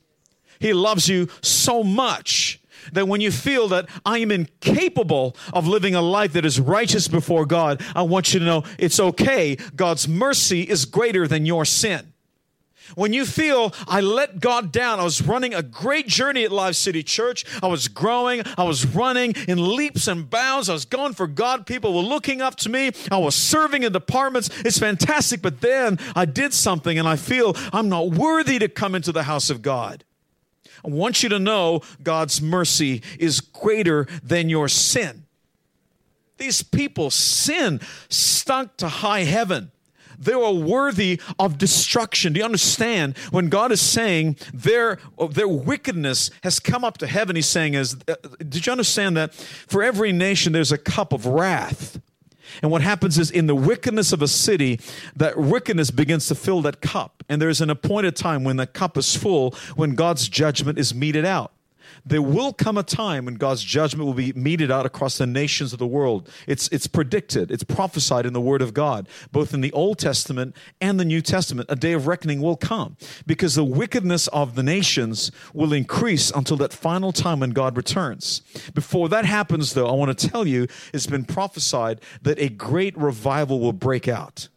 He 0.60 0.74
loves 0.74 1.08
you 1.08 1.28
so 1.42 1.84
much 1.84 2.60
that 2.94 3.08
when 3.08 3.22
you 3.22 3.32
feel 3.32 3.68
that 3.70 3.88
I 4.06 4.20
am 4.20 4.32
incapable 4.32 5.36
of 5.54 5.68
living 5.68 5.96
a 5.96 6.02
life 6.02 6.34
that 6.34 6.46
is 6.46 6.60
righteous 6.60 7.08
before 7.08 7.46
God, 7.46 7.84
I 7.96 8.04
want 8.04 8.34
you 8.34 8.40
to 8.40 8.46
know 8.46 8.64
it's 8.80 9.00
okay. 9.00 9.56
God's 9.76 10.08
mercy 10.08 10.62
is 10.62 10.86
greater 10.86 11.28
than 11.28 11.46
your 11.46 11.66
sin. 11.66 12.14
When 12.96 13.14
you 13.14 13.26
feel 13.26 13.74
I 13.88 14.02
let 14.02 14.40
God 14.40 14.72
down, 14.72 15.00
I 15.00 15.04
was 15.04 15.22
running 15.22 15.54
a 15.54 15.64
great 15.64 16.08
journey 16.08 16.44
at 16.44 16.52
Live 16.52 16.76
City 16.76 17.04
Church. 17.04 17.46
I 17.62 17.68
was 17.68 17.88
growing, 17.88 18.44
I 18.58 18.64
was 18.64 18.86
running 18.86 19.34
in 19.48 19.76
leaps 19.76 20.08
and 20.08 20.30
bounds. 20.30 20.70
I 20.70 20.74
was 20.74 20.86
going 20.86 21.14
for 21.14 21.28
God. 21.28 21.66
People 21.66 21.94
were 21.94 22.02
looking 22.02 22.42
up 22.42 22.56
to 22.58 22.70
me. 22.70 22.92
I 23.12 23.18
was 23.18 23.36
serving 23.36 23.84
in 23.84 23.92
departments. 23.92 24.50
It's 24.64 24.80
fantastic. 24.80 25.42
But 25.42 25.62
then 25.62 26.00
I 26.16 26.26
did 26.26 26.54
something 26.54 26.98
and 26.98 27.08
I 27.08 27.16
feel 27.16 27.56
I'm 27.74 27.90
not 27.90 28.12
worthy 28.12 28.60
to 28.60 28.68
come 28.68 28.96
into 28.96 29.12
the 29.12 29.24
house 29.24 29.50
of 29.50 29.62
God. 29.62 30.04
I 30.86 30.90
want 30.90 31.24
you 31.24 31.30
to 31.30 31.40
know 31.40 31.82
God's 32.04 32.42
mercy 32.42 33.02
is 33.20 33.42
greater 33.42 34.08
than 34.24 34.50
your 34.50 34.70
sin. 34.70 35.26
These 36.38 36.64
people 36.64 37.10
sin 37.10 37.82
stunk 38.10 38.78
to 38.78 38.88
high 38.88 39.24
heaven. 39.24 39.72
They 40.18 40.36
were 40.36 40.52
worthy 40.52 41.22
of 41.40 41.58
destruction. 41.58 42.34
Do 42.34 42.40
you 42.40 42.46
understand? 42.46 43.18
When 43.32 43.50
God 43.50 43.72
is 43.72 43.82
saying 43.82 44.38
their, 44.54 45.00
their 45.32 45.48
wickedness 45.48 46.32
has 46.44 46.60
come 46.60 46.84
up 46.84 46.98
to 47.00 47.08
heaven, 47.08 47.36
He's 47.36 47.48
saying, 47.48 47.74
is, 47.74 47.96
uh, 48.08 48.16
Did 48.40 48.66
you 48.66 48.72
understand 48.72 49.18
that 49.18 49.34
for 49.34 49.84
every 49.84 50.12
nation 50.12 50.54
there's 50.54 50.72
a 50.72 50.78
cup 50.78 51.14
of 51.14 51.26
wrath? 51.26 52.00
And 52.62 52.72
what 52.72 52.82
happens 52.82 53.20
is 53.20 53.30
in 53.30 53.48
the 53.48 53.56
wickedness 53.56 54.14
of 54.14 54.22
a 54.22 54.28
city, 54.28 54.80
that 55.16 55.38
wickedness 55.38 55.92
begins 55.92 56.28
to 56.28 56.36
fill 56.36 56.62
that 56.62 56.82
cup. 56.82 57.24
And 57.30 57.42
there's 57.42 57.62
an 57.62 57.70
appointed 57.70 58.16
time 58.16 58.44
when 58.44 58.56
the 58.56 58.66
cup 58.66 58.98
is 58.98 59.16
full, 59.16 59.52
when 59.76 59.96
God's 59.96 60.30
judgment 60.30 60.80
is 60.80 60.96
meted 60.96 61.26
out 61.26 61.52
there 62.10 62.22
will 62.22 62.54
come 62.54 62.78
a 62.78 62.84
time 62.84 63.26
when 63.26 63.36
God's 63.36 63.64
judgment 63.64 64.06
will 64.06 64.14
be 64.14 64.34
meted 64.34 64.72
out 64.72 64.86
across 64.86 65.18
the 65.18 65.28
nations 65.28 65.74
of 65.74 65.80
the 65.80 65.88
world. 65.88 66.30
It's, 66.48 66.68
it's 66.70 66.88
predicted, 66.88 67.52
it's 67.52 67.64
prophesied 67.64 68.26
in 68.26 68.34
the 68.34 68.42
Word 68.42 68.62
of 68.62 68.74
God, 68.74 69.08
both 69.32 69.54
in 69.54 69.62
the 69.62 69.72
Old 69.74 70.00
Testament 70.00 70.56
and 70.80 71.00
the 71.00 71.06
New 71.06 71.22
Testament. 71.22 71.70
A 71.70 71.76
day 71.76 71.94
of 71.94 72.08
reckoning 72.08 72.42
will 72.42 72.58
come 72.58 72.98
because 73.26 73.56
the 73.56 73.64
wickedness 73.64 74.28
of 74.28 74.56
the 74.56 74.64
nations 74.64 75.32
will 75.54 75.74
increase 75.74 76.32
until 76.32 76.58
that 76.58 76.74
final 76.74 77.12
time 77.12 77.42
when 77.42 77.52
God 77.52 77.76
returns. 77.76 78.42
Before 78.74 79.10
that 79.10 79.26
happens, 79.26 79.74
though, 79.74 79.88
I 79.88 79.94
want 79.94 80.18
to 80.18 80.28
tell 80.30 80.48
you 80.48 80.68
it's 80.94 81.08
been 81.08 81.26
prophesied 81.26 82.02
that 82.22 82.40
a 82.40 82.50
great 82.50 82.98
revival 82.98 83.60
will 83.60 83.74
break 83.74 84.08
out. 84.08 84.48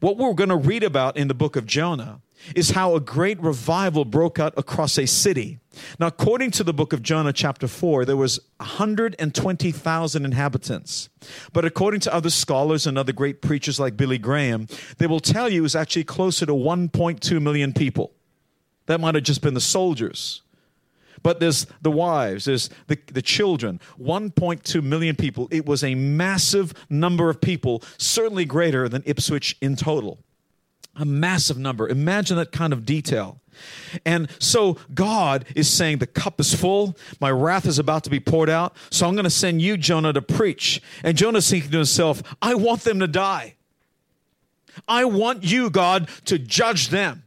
What 0.00 0.16
we're 0.16 0.34
going 0.34 0.50
to 0.50 0.56
read 0.56 0.82
about 0.82 1.16
in 1.16 1.28
the 1.28 1.34
book 1.34 1.56
of 1.56 1.66
Jonah 1.66 2.20
is 2.54 2.70
how 2.70 2.94
a 2.94 3.00
great 3.00 3.40
revival 3.40 4.04
broke 4.04 4.38
out 4.38 4.54
across 4.56 4.98
a 4.98 5.06
city. 5.06 5.58
Now, 5.98 6.08
according 6.08 6.52
to 6.52 6.64
the 6.64 6.72
book 6.72 6.92
of 6.92 7.02
Jonah, 7.02 7.32
chapter 7.32 7.66
4, 7.66 8.04
there 8.04 8.16
was 8.16 8.38
120,000 8.58 10.24
inhabitants. 10.24 11.08
But 11.52 11.64
according 11.64 12.00
to 12.00 12.14
other 12.14 12.30
scholars 12.30 12.86
and 12.86 12.96
other 12.96 13.12
great 13.12 13.42
preachers 13.42 13.80
like 13.80 13.96
Billy 13.96 14.18
Graham, 14.18 14.68
they 14.98 15.06
will 15.06 15.20
tell 15.20 15.48
you 15.48 15.60
it 15.60 15.62
was 15.62 15.76
actually 15.76 16.04
closer 16.04 16.46
to 16.46 16.52
1.2 16.52 17.42
million 17.42 17.72
people. 17.72 18.12
That 18.86 19.00
might 19.00 19.14
have 19.14 19.24
just 19.24 19.40
been 19.40 19.54
the 19.54 19.60
soldiers. 19.60 20.42
But 21.22 21.40
there's 21.40 21.66
the 21.80 21.90
wives, 21.90 22.44
there's 22.44 22.68
the, 22.86 22.98
the 23.10 23.22
children, 23.22 23.80
1.2 23.98 24.82
million 24.82 25.16
people. 25.16 25.48
It 25.50 25.64
was 25.64 25.82
a 25.82 25.94
massive 25.94 26.74
number 26.90 27.30
of 27.30 27.40
people, 27.40 27.82
certainly 27.96 28.44
greater 28.44 28.90
than 28.90 29.02
Ipswich 29.06 29.56
in 29.62 29.74
total. 29.74 30.18
A 30.96 31.04
massive 31.04 31.58
number. 31.58 31.88
Imagine 31.88 32.36
that 32.36 32.52
kind 32.52 32.72
of 32.72 32.86
detail. 32.86 33.40
And 34.04 34.28
so 34.38 34.78
God 34.92 35.44
is 35.54 35.68
saying, 35.68 35.98
The 35.98 36.06
cup 36.06 36.40
is 36.40 36.54
full. 36.54 36.96
My 37.20 37.30
wrath 37.30 37.66
is 37.66 37.78
about 37.78 38.04
to 38.04 38.10
be 38.10 38.20
poured 38.20 38.50
out. 38.50 38.76
So 38.90 39.06
I'm 39.06 39.14
going 39.14 39.24
to 39.24 39.30
send 39.30 39.62
you, 39.62 39.76
Jonah, 39.76 40.12
to 40.12 40.22
preach. 40.22 40.82
And 41.02 41.16
Jonah's 41.16 41.48
thinking 41.48 41.70
to 41.70 41.78
himself, 41.78 42.22
I 42.42 42.54
want 42.54 42.82
them 42.82 43.00
to 43.00 43.06
die. 43.06 43.54
I 44.88 45.04
want 45.04 45.44
you, 45.44 45.70
God, 45.70 46.08
to 46.26 46.38
judge 46.38 46.88
them. 46.88 47.22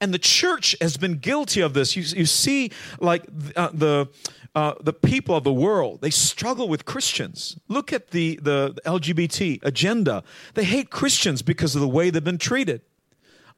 And 0.00 0.14
the 0.14 0.18
church 0.18 0.74
has 0.80 0.96
been 0.96 1.18
guilty 1.18 1.60
of 1.60 1.74
this. 1.74 1.94
You, 1.94 2.02
you 2.02 2.24
see, 2.24 2.72
like 3.00 3.24
uh, 3.54 3.68
the 3.72 4.08
uh, 4.54 4.74
the 4.80 4.92
people 4.92 5.36
of 5.36 5.44
the 5.44 5.52
world, 5.52 6.00
they 6.00 6.10
struggle 6.10 6.68
with 6.68 6.84
Christians. 6.84 7.58
Look 7.68 7.92
at 7.92 8.10
the, 8.10 8.38
the 8.42 8.76
LGBT 8.84 9.60
agenda. 9.62 10.24
They 10.54 10.64
hate 10.64 10.90
Christians 10.90 11.42
because 11.42 11.74
of 11.74 11.80
the 11.80 11.88
way 11.88 12.10
they've 12.10 12.22
been 12.22 12.38
treated. 12.38 12.82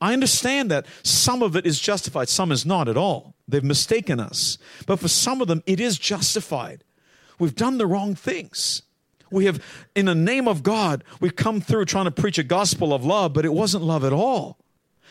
I 0.00 0.12
understand 0.12 0.70
that 0.70 0.86
some 1.02 1.42
of 1.42 1.54
it 1.56 1.64
is 1.64 1.78
justified, 1.78 2.28
some 2.28 2.50
is 2.50 2.66
not 2.66 2.88
at 2.88 2.96
all. 2.96 3.36
They've 3.46 3.62
mistaken 3.62 4.18
us. 4.18 4.58
But 4.86 4.98
for 4.98 5.08
some 5.08 5.40
of 5.40 5.48
them, 5.48 5.62
it 5.64 5.80
is 5.80 5.98
justified. 5.98 6.84
We've 7.38 7.54
done 7.54 7.78
the 7.78 7.86
wrong 7.86 8.14
things. 8.14 8.82
We 9.30 9.46
have, 9.46 9.64
in 9.94 10.06
the 10.06 10.14
name 10.14 10.46
of 10.46 10.62
God, 10.62 11.04
we've 11.20 11.36
come 11.36 11.60
through 11.60 11.86
trying 11.86 12.04
to 12.04 12.10
preach 12.10 12.36
a 12.36 12.42
gospel 12.42 12.92
of 12.92 13.04
love, 13.04 13.32
but 13.32 13.44
it 13.44 13.52
wasn't 13.52 13.84
love 13.84 14.04
at 14.04 14.12
all. 14.12 14.58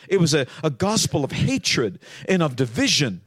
It 0.08 0.20
was 0.20 0.34
a, 0.34 0.46
a 0.62 0.70
gospel 0.70 1.24
of 1.24 1.32
hatred 1.32 1.98
and 2.28 2.42
of 2.42 2.54
division. 2.54 3.22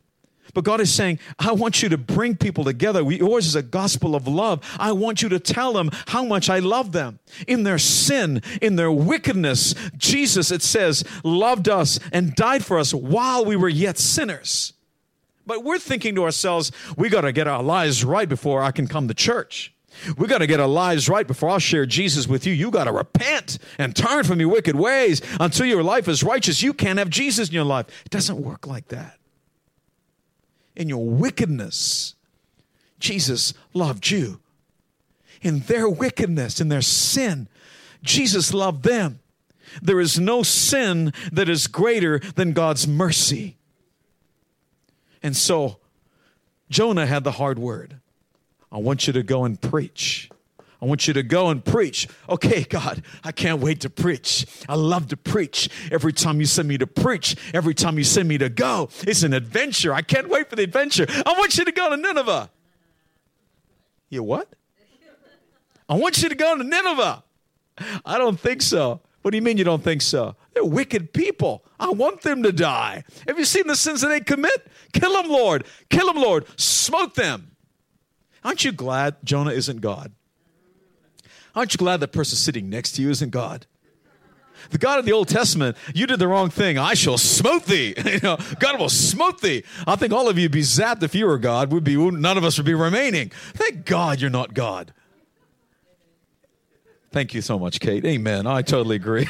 But 0.55 0.63
God 0.63 0.79
is 0.79 0.91
saying, 0.91 1.19
I 1.37 1.51
want 1.51 1.83
you 1.83 1.89
to 1.89 1.97
bring 1.97 2.37
people 2.37 2.63
together. 2.63 3.01
Yours 3.11 3.45
is 3.45 3.55
a 3.55 3.61
gospel 3.61 4.15
of 4.15 4.25
love. 4.25 4.63
I 4.79 4.93
want 4.93 5.21
you 5.21 5.27
to 5.29 5.37
tell 5.37 5.73
them 5.73 5.91
how 6.07 6.23
much 6.23 6.49
I 6.49 6.59
love 6.59 6.93
them. 6.93 7.19
In 7.45 7.63
their 7.63 7.77
sin, 7.77 8.41
in 8.61 8.77
their 8.77 8.91
wickedness, 8.91 9.75
Jesus, 9.97 10.51
it 10.51 10.61
says, 10.61 11.03
loved 11.25 11.67
us 11.67 11.99
and 12.13 12.33
died 12.35 12.63
for 12.63 12.79
us 12.79 12.93
while 12.93 13.43
we 13.43 13.57
were 13.57 13.67
yet 13.67 13.97
sinners. 13.97 14.71
But 15.45 15.65
we're 15.65 15.77
thinking 15.77 16.15
to 16.15 16.23
ourselves, 16.23 16.71
we 16.95 17.09
got 17.09 17.21
to 17.21 17.33
get 17.33 17.49
our 17.49 17.61
lives 17.61 18.05
right 18.05 18.27
before 18.27 18.63
I 18.63 18.71
can 18.71 18.87
come 18.87 19.09
to 19.09 19.13
church. 19.13 19.73
We 20.17 20.27
got 20.27 20.37
to 20.37 20.47
get 20.47 20.61
our 20.61 20.67
lives 20.69 21.09
right 21.09 21.27
before 21.27 21.49
I'll 21.49 21.59
share 21.59 21.85
Jesus 21.85 22.27
with 22.27 22.47
you. 22.47 22.53
You 22.53 22.71
got 22.71 22.85
to 22.85 22.93
repent 22.93 23.57
and 23.77 23.93
turn 23.93 24.23
from 24.23 24.39
your 24.39 24.49
wicked 24.49 24.77
ways 24.77 25.21
until 25.37 25.65
your 25.65 25.83
life 25.83 26.07
is 26.07 26.23
righteous. 26.23 26.63
You 26.63 26.73
can't 26.73 26.97
have 26.97 27.09
Jesus 27.09 27.49
in 27.49 27.55
your 27.55 27.65
life. 27.65 27.87
It 28.05 28.11
doesn't 28.11 28.39
work 28.39 28.67
like 28.67 28.87
that 28.87 29.19
in 30.75 30.89
your 30.89 31.05
wickedness, 31.05 32.15
Jesus 32.99 33.53
loved 33.73 34.09
you. 34.09 34.39
In 35.41 35.59
their 35.61 35.87
wickedness, 35.87 36.59
in 36.59 36.69
their 36.69 36.81
sin, 36.81 37.47
Jesus 38.01 38.53
loved 38.53 38.83
them. 38.83 39.19
There 39.81 39.99
is 39.99 40.19
no 40.19 40.43
sin 40.43 41.13
that 41.31 41.49
is 41.49 41.67
greater 41.67 42.19
than 42.19 42.53
God's 42.53 42.87
mercy. 42.87 43.57
And 45.21 45.35
so, 45.35 45.79
Jonah 46.69 47.05
had 47.05 47.23
the 47.23 47.33
hard 47.33 47.59
word. 47.59 47.99
I 48.71 48.77
want 48.77 49.07
you 49.07 49.13
to 49.13 49.23
go 49.23 49.43
and 49.43 49.59
preach. 49.59 50.29
I 50.81 50.85
want 50.85 51.07
you 51.07 51.13
to 51.13 51.23
go 51.23 51.49
and 51.49 51.63
preach. 51.63 52.07
Okay, 52.29 52.63
God, 52.63 53.03
I 53.23 53.31
can't 53.31 53.61
wait 53.61 53.81
to 53.81 53.89
preach. 53.89 54.45
I 54.67 54.75
love 54.75 55.07
to 55.07 55.17
preach. 55.17 55.69
Every 55.91 56.13
time 56.13 56.39
you 56.39 56.45
send 56.45 56.67
me 56.67 56.77
to 56.77 56.87
preach, 56.87 57.35
every 57.53 57.73
time 57.73 57.97
you 57.97 58.03
send 58.03 58.27
me 58.27 58.37
to 58.37 58.49
go, 58.49 58.89
it's 59.01 59.23
an 59.23 59.33
adventure. 59.33 59.93
I 59.93 60.01
can't 60.01 60.29
wait 60.29 60.49
for 60.49 60.55
the 60.55 60.63
adventure. 60.63 61.05
I 61.09 61.33
want 61.37 61.57
you 61.57 61.65
to 61.65 61.71
go 61.71 61.89
to 61.89 61.97
Nineveh. 61.97 62.49
You 64.09 64.23
what? 64.23 64.55
I 65.87 65.95
want 65.95 66.21
you 66.21 66.29
to 66.29 66.35
go 66.35 66.57
to 66.57 66.63
Nineveh. 66.63 67.23
I 68.05 68.17
don't 68.17 68.39
think 68.39 68.61
so. 68.61 69.01
What 69.21 69.31
do 69.31 69.37
you 69.37 69.41
mean 69.41 69.57
you 69.57 69.63
don't 69.63 69.83
think 69.83 70.01
so? 70.01 70.35
They're 70.53 70.63
wicked 70.63 71.11
people. 71.11 71.65
I 71.79 71.89
want 71.89 72.21
them 72.21 72.43
to 72.43 72.51
die. 72.51 73.03
Have 73.27 73.39
you 73.39 73.45
seen 73.45 73.67
the 73.67 73.75
sins 73.75 74.01
that 74.01 74.09
they 74.09 74.19
commit? 74.19 74.67
Kill 74.93 75.13
them, 75.13 75.29
Lord. 75.29 75.65
Kill 75.89 76.05
them, 76.05 76.21
Lord. 76.21 76.45
Smoke 76.59 77.15
them. 77.15 77.55
Aren't 78.43 78.63
you 78.63 78.71
glad 78.71 79.17
Jonah 79.23 79.51
isn't 79.51 79.81
God? 79.81 80.11
Aren't 81.55 81.73
you 81.73 81.77
glad 81.77 82.01
that 82.01 82.11
person 82.11 82.37
sitting 82.37 82.69
next 82.69 82.93
to 82.93 83.01
you 83.01 83.09
isn't 83.09 83.29
God? 83.29 83.65
The 84.71 84.77
God 84.77 84.99
of 84.99 85.05
the 85.05 85.11
Old 85.11 85.27
Testament, 85.27 85.77
you 85.93 86.07
did 86.07 86.19
the 86.19 86.27
wrong 86.27 86.49
thing. 86.49 86.77
I 86.77 86.93
shall 86.95 87.17
smote 87.17 87.65
thee. 87.65 87.93
you 88.05 88.19
know, 88.21 88.37
God 88.59 88.79
will 88.79 88.89
smote 88.89 89.41
thee. 89.41 89.63
I 89.85 89.95
think 89.95 90.11
all 90.11 90.27
of 90.27 90.37
you 90.37 90.45
would 90.45 90.51
be 90.51 90.61
zapped 90.61 91.03
if 91.03 91.13
you 91.13 91.27
were 91.27 91.37
God. 91.37 91.71
Would 91.71 91.83
be 91.83 91.95
none 91.95 92.37
of 92.37 92.43
us 92.43 92.57
would 92.57 92.65
be 92.65 92.73
remaining. 92.73 93.29
Thank 93.53 93.85
God 93.85 94.21
you're 94.21 94.29
not 94.29 94.53
God. 94.53 94.93
Thank 97.11 97.33
you 97.33 97.41
so 97.41 97.57
much, 97.57 97.79
Kate. 97.79 98.03
Amen. 98.05 98.47
I 98.47 98.61
totally 98.61 98.97
agree. 98.97 99.29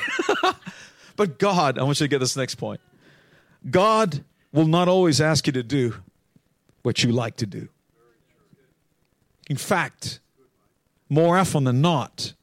but 1.15 1.37
God, 1.37 1.77
I 1.77 1.83
want 1.83 1.99
you 1.99 2.05
to 2.05 2.09
get 2.09 2.19
this 2.19 2.35
next 2.35 2.55
point. 2.55 2.81
God 3.69 4.23
will 4.51 4.65
not 4.65 4.87
always 4.87 5.21
ask 5.21 5.45
you 5.47 5.53
to 5.53 5.63
do 5.63 5.95
what 6.81 7.03
you 7.03 7.11
like 7.11 7.35
to 7.37 7.45
do. 7.45 7.67
In 9.49 9.57
fact, 9.57 10.19
more 11.09 11.37
often 11.37 11.65
than 11.65 11.81
not, 11.81 12.33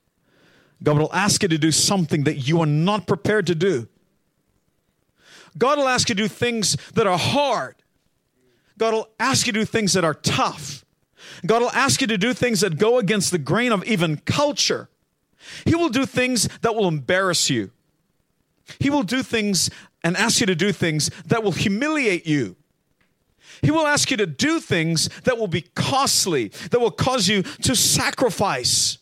God 0.82 0.98
will 0.98 1.12
ask 1.12 1.42
you 1.42 1.48
to 1.48 1.58
do 1.58 1.70
something 1.70 2.24
that 2.24 2.36
you 2.36 2.60
are 2.60 2.66
not 2.66 3.06
prepared 3.06 3.46
to 3.48 3.54
do. 3.54 3.88
God 5.56 5.78
will 5.78 5.88
ask 5.88 6.08
you 6.08 6.14
to 6.14 6.22
do 6.22 6.28
things 6.28 6.76
that 6.94 7.06
are 7.06 7.18
hard. 7.18 7.76
God 8.78 8.94
will 8.94 9.08
ask 9.20 9.46
you 9.46 9.52
to 9.52 9.60
do 9.60 9.64
things 9.64 9.92
that 9.92 10.04
are 10.04 10.14
tough. 10.14 10.84
God 11.46 11.62
will 11.62 11.70
ask 11.70 12.00
you 12.00 12.06
to 12.06 12.18
do 12.18 12.32
things 12.32 12.60
that 12.60 12.78
go 12.78 12.98
against 12.98 13.30
the 13.30 13.38
grain 13.38 13.72
of 13.72 13.84
even 13.84 14.16
culture. 14.18 14.88
He 15.64 15.74
will 15.74 15.88
do 15.88 16.06
things 16.06 16.48
that 16.62 16.74
will 16.74 16.88
embarrass 16.88 17.50
you. 17.50 17.70
He 18.78 18.90
will 18.90 19.02
do 19.02 19.22
things 19.22 19.70
and 20.04 20.16
ask 20.16 20.40
you 20.40 20.46
to 20.46 20.54
do 20.54 20.72
things 20.72 21.10
that 21.26 21.42
will 21.42 21.52
humiliate 21.52 22.26
you. 22.26 22.56
He 23.62 23.70
will 23.70 23.86
ask 23.86 24.10
you 24.10 24.16
to 24.16 24.26
do 24.26 24.60
things 24.60 25.08
that 25.22 25.38
will 25.38 25.46
be 25.46 25.62
costly, 25.62 26.48
that 26.70 26.80
will 26.80 26.90
cause 26.90 27.28
you 27.28 27.42
to 27.42 27.76
sacrifice. 27.76 28.98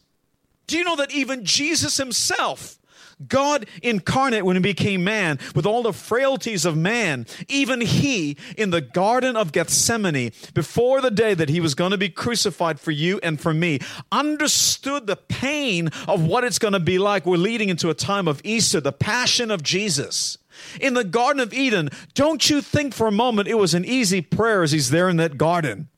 Do 0.66 0.76
you 0.76 0.84
know 0.84 0.96
that 0.96 1.10
even 1.12 1.44
Jesus 1.44 1.96
himself, 1.96 2.78
God 3.26 3.66
incarnate 3.82 4.44
when 4.44 4.56
he 4.56 4.62
became 4.62 5.02
man 5.04 5.38
with 5.54 5.66
all 5.66 5.82
the 5.82 5.92
frailties 5.92 6.64
of 6.64 6.76
man, 6.76 7.26
even 7.48 7.80
he 7.80 8.36
in 8.56 8.70
the 8.70 8.80
Garden 8.80 9.36
of 9.36 9.52
Gethsemane, 9.52 10.32
before 10.54 11.00
the 11.00 11.10
day 11.10 11.34
that 11.34 11.48
he 11.48 11.60
was 11.60 11.74
going 11.74 11.90
to 11.90 11.98
be 11.98 12.08
crucified 12.08 12.78
for 12.78 12.92
you 12.92 13.18
and 13.22 13.40
for 13.40 13.52
me, 13.52 13.80
understood 14.12 15.06
the 15.06 15.16
pain 15.16 15.88
of 16.06 16.24
what 16.24 16.44
it's 16.44 16.58
going 16.58 16.72
to 16.72 16.80
be 16.80 16.98
like. 16.98 17.26
We're 17.26 17.36
leading 17.36 17.68
into 17.68 17.90
a 17.90 17.94
time 17.94 18.28
of 18.28 18.40
Easter, 18.44 18.80
the 18.80 18.92
passion 18.92 19.50
of 19.50 19.62
Jesus 19.62 20.38
in 20.80 20.94
the 20.94 21.04
Garden 21.04 21.40
of 21.40 21.52
Eden, 21.52 21.90
don't 22.14 22.48
you 22.48 22.60
think 22.60 22.94
for 22.94 23.06
a 23.06 23.12
moment 23.12 23.48
it 23.48 23.58
was 23.58 23.74
an 23.74 23.84
easy 23.84 24.20
prayer 24.20 24.62
as 24.62 24.72
he's 24.72 24.90
there 24.90 25.08
in 25.08 25.16
that 25.16 25.38
garden? 25.38 25.88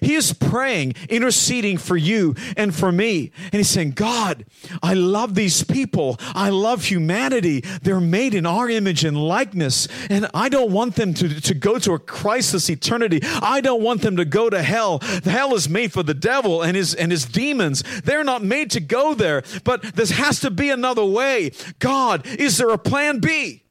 He 0.00 0.14
is 0.14 0.32
praying, 0.32 0.94
interceding 1.08 1.78
for 1.78 1.96
you 1.96 2.34
and 2.56 2.74
for 2.74 2.90
me. 2.90 3.32
And 3.44 3.54
he's 3.54 3.70
saying, 3.70 3.92
God, 3.92 4.44
I 4.82 4.94
love 4.94 5.34
these 5.34 5.62
people. 5.64 6.16
I 6.34 6.50
love 6.50 6.84
humanity. 6.84 7.60
They're 7.82 8.00
made 8.00 8.34
in 8.34 8.46
our 8.46 8.68
image 8.68 9.04
and 9.04 9.16
likeness. 9.16 9.88
And 10.10 10.28
I 10.34 10.48
don't 10.48 10.72
want 10.72 10.96
them 10.96 11.14
to, 11.14 11.40
to 11.40 11.54
go 11.54 11.78
to 11.78 11.92
a 11.92 11.98
Christless 11.98 12.70
eternity. 12.70 13.20
I 13.22 13.60
don't 13.60 13.82
want 13.82 14.02
them 14.02 14.16
to 14.16 14.24
go 14.24 14.50
to 14.50 14.62
hell. 14.62 14.98
The 14.98 15.30
hell 15.30 15.54
is 15.54 15.68
made 15.68 15.92
for 15.92 16.02
the 16.02 16.14
devil 16.14 16.62
and 16.62 16.76
his, 16.76 16.94
and 16.94 17.10
his 17.10 17.24
demons. 17.24 17.82
They're 18.02 18.24
not 18.24 18.42
made 18.42 18.70
to 18.72 18.80
go 18.80 19.14
there. 19.14 19.42
But 19.64 19.82
there 19.82 20.06
has 20.06 20.40
to 20.40 20.50
be 20.50 20.70
another 20.70 21.04
way. 21.04 21.52
God, 21.78 22.26
is 22.26 22.58
there 22.58 22.70
a 22.70 22.78
plan 22.78 23.20
B? 23.20 23.65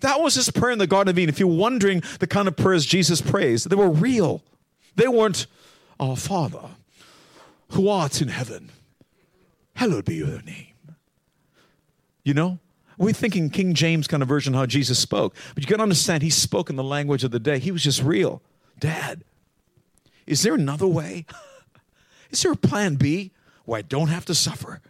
That 0.00 0.20
was 0.20 0.34
his 0.34 0.50
prayer 0.50 0.72
in 0.72 0.78
the 0.78 0.86
Garden 0.86 1.10
of 1.10 1.18
Eden. 1.18 1.28
If 1.28 1.40
you're 1.40 1.48
wondering 1.48 2.02
the 2.20 2.26
kind 2.26 2.48
of 2.48 2.56
prayers 2.56 2.86
Jesus 2.86 3.20
prays, 3.20 3.64
they 3.64 3.76
were 3.76 3.90
real. 3.90 4.42
They 4.96 5.08
weren't, 5.08 5.46
Our 5.98 6.16
Father, 6.16 6.70
who 7.70 7.88
art 7.88 8.22
in 8.22 8.28
heaven, 8.28 8.70
hallowed 9.74 10.04
be 10.04 10.16
your 10.16 10.42
name. 10.42 10.74
You 12.22 12.34
know? 12.34 12.58
We're 12.98 13.12
thinking 13.12 13.48
King 13.48 13.74
James 13.74 14.08
kind 14.08 14.22
of 14.22 14.28
version 14.28 14.54
how 14.54 14.66
Jesus 14.66 14.98
spoke. 14.98 15.34
But 15.54 15.62
you 15.62 15.70
got 15.70 15.76
to 15.76 15.84
understand, 15.84 16.24
he 16.24 16.30
spoke 16.30 16.68
in 16.68 16.74
the 16.74 16.82
language 16.82 17.22
of 17.22 17.30
the 17.30 17.38
day. 17.38 17.60
He 17.60 17.70
was 17.70 17.84
just 17.84 18.02
real. 18.02 18.42
Dad, 18.78 19.22
is 20.26 20.42
there 20.42 20.54
another 20.54 20.86
way? 20.86 21.26
Is 22.30 22.42
there 22.42 22.52
a 22.52 22.56
plan 22.56 22.96
B 22.96 23.30
where 23.64 23.78
I 23.78 23.82
don't 23.82 24.08
have 24.08 24.26
to 24.26 24.34
suffer? 24.34 24.82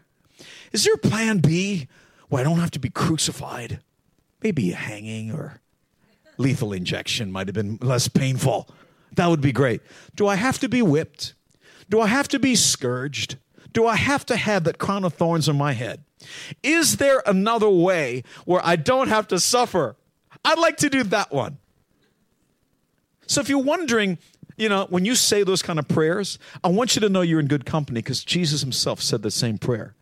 Is 0.72 0.84
there 0.84 0.94
a 0.94 0.98
plan 0.98 1.38
B 1.38 1.86
where 2.28 2.40
I 2.40 2.44
don't 2.44 2.58
have 2.58 2.72
to 2.72 2.80
be 2.80 2.90
crucified? 2.90 3.78
Maybe 4.42 4.72
a 4.72 4.76
hanging 4.76 5.32
or 5.32 5.60
lethal 6.36 6.72
injection 6.72 7.32
might 7.32 7.48
have 7.48 7.54
been 7.54 7.78
less 7.80 8.08
painful. 8.08 8.68
That 9.14 9.28
would 9.28 9.40
be 9.40 9.52
great. 9.52 9.80
Do 10.14 10.26
I 10.28 10.36
have 10.36 10.58
to 10.60 10.68
be 10.68 10.82
whipped? 10.82 11.34
Do 11.90 12.00
I 12.00 12.06
have 12.06 12.28
to 12.28 12.38
be 12.38 12.54
scourged? 12.54 13.36
Do 13.72 13.86
I 13.86 13.96
have 13.96 14.24
to 14.26 14.36
have 14.36 14.64
that 14.64 14.78
crown 14.78 15.04
of 15.04 15.14
thorns 15.14 15.48
on 15.48 15.56
my 15.56 15.72
head? 15.72 16.04
Is 16.62 16.96
there 16.96 17.22
another 17.26 17.68
way 17.68 18.22
where 18.44 18.60
I 18.64 18.76
don't 18.76 19.08
have 19.08 19.28
to 19.28 19.40
suffer? 19.40 19.96
I'd 20.44 20.58
like 20.58 20.76
to 20.78 20.90
do 20.90 21.02
that 21.04 21.32
one. 21.32 21.58
So 23.26 23.40
if 23.40 23.48
you're 23.48 23.58
wondering, 23.62 24.18
you 24.56 24.68
know, 24.68 24.86
when 24.88 25.04
you 25.04 25.14
say 25.14 25.42
those 25.42 25.62
kind 25.62 25.78
of 25.78 25.86
prayers, 25.86 26.38
I 26.64 26.68
want 26.68 26.96
you 26.96 27.00
to 27.00 27.08
know 27.08 27.20
you're 27.20 27.40
in 27.40 27.46
good 27.46 27.66
company 27.66 27.98
because 27.98 28.24
Jesus 28.24 28.60
himself 28.60 29.02
said 29.02 29.22
the 29.22 29.30
same 29.30 29.58
prayer. 29.58 29.94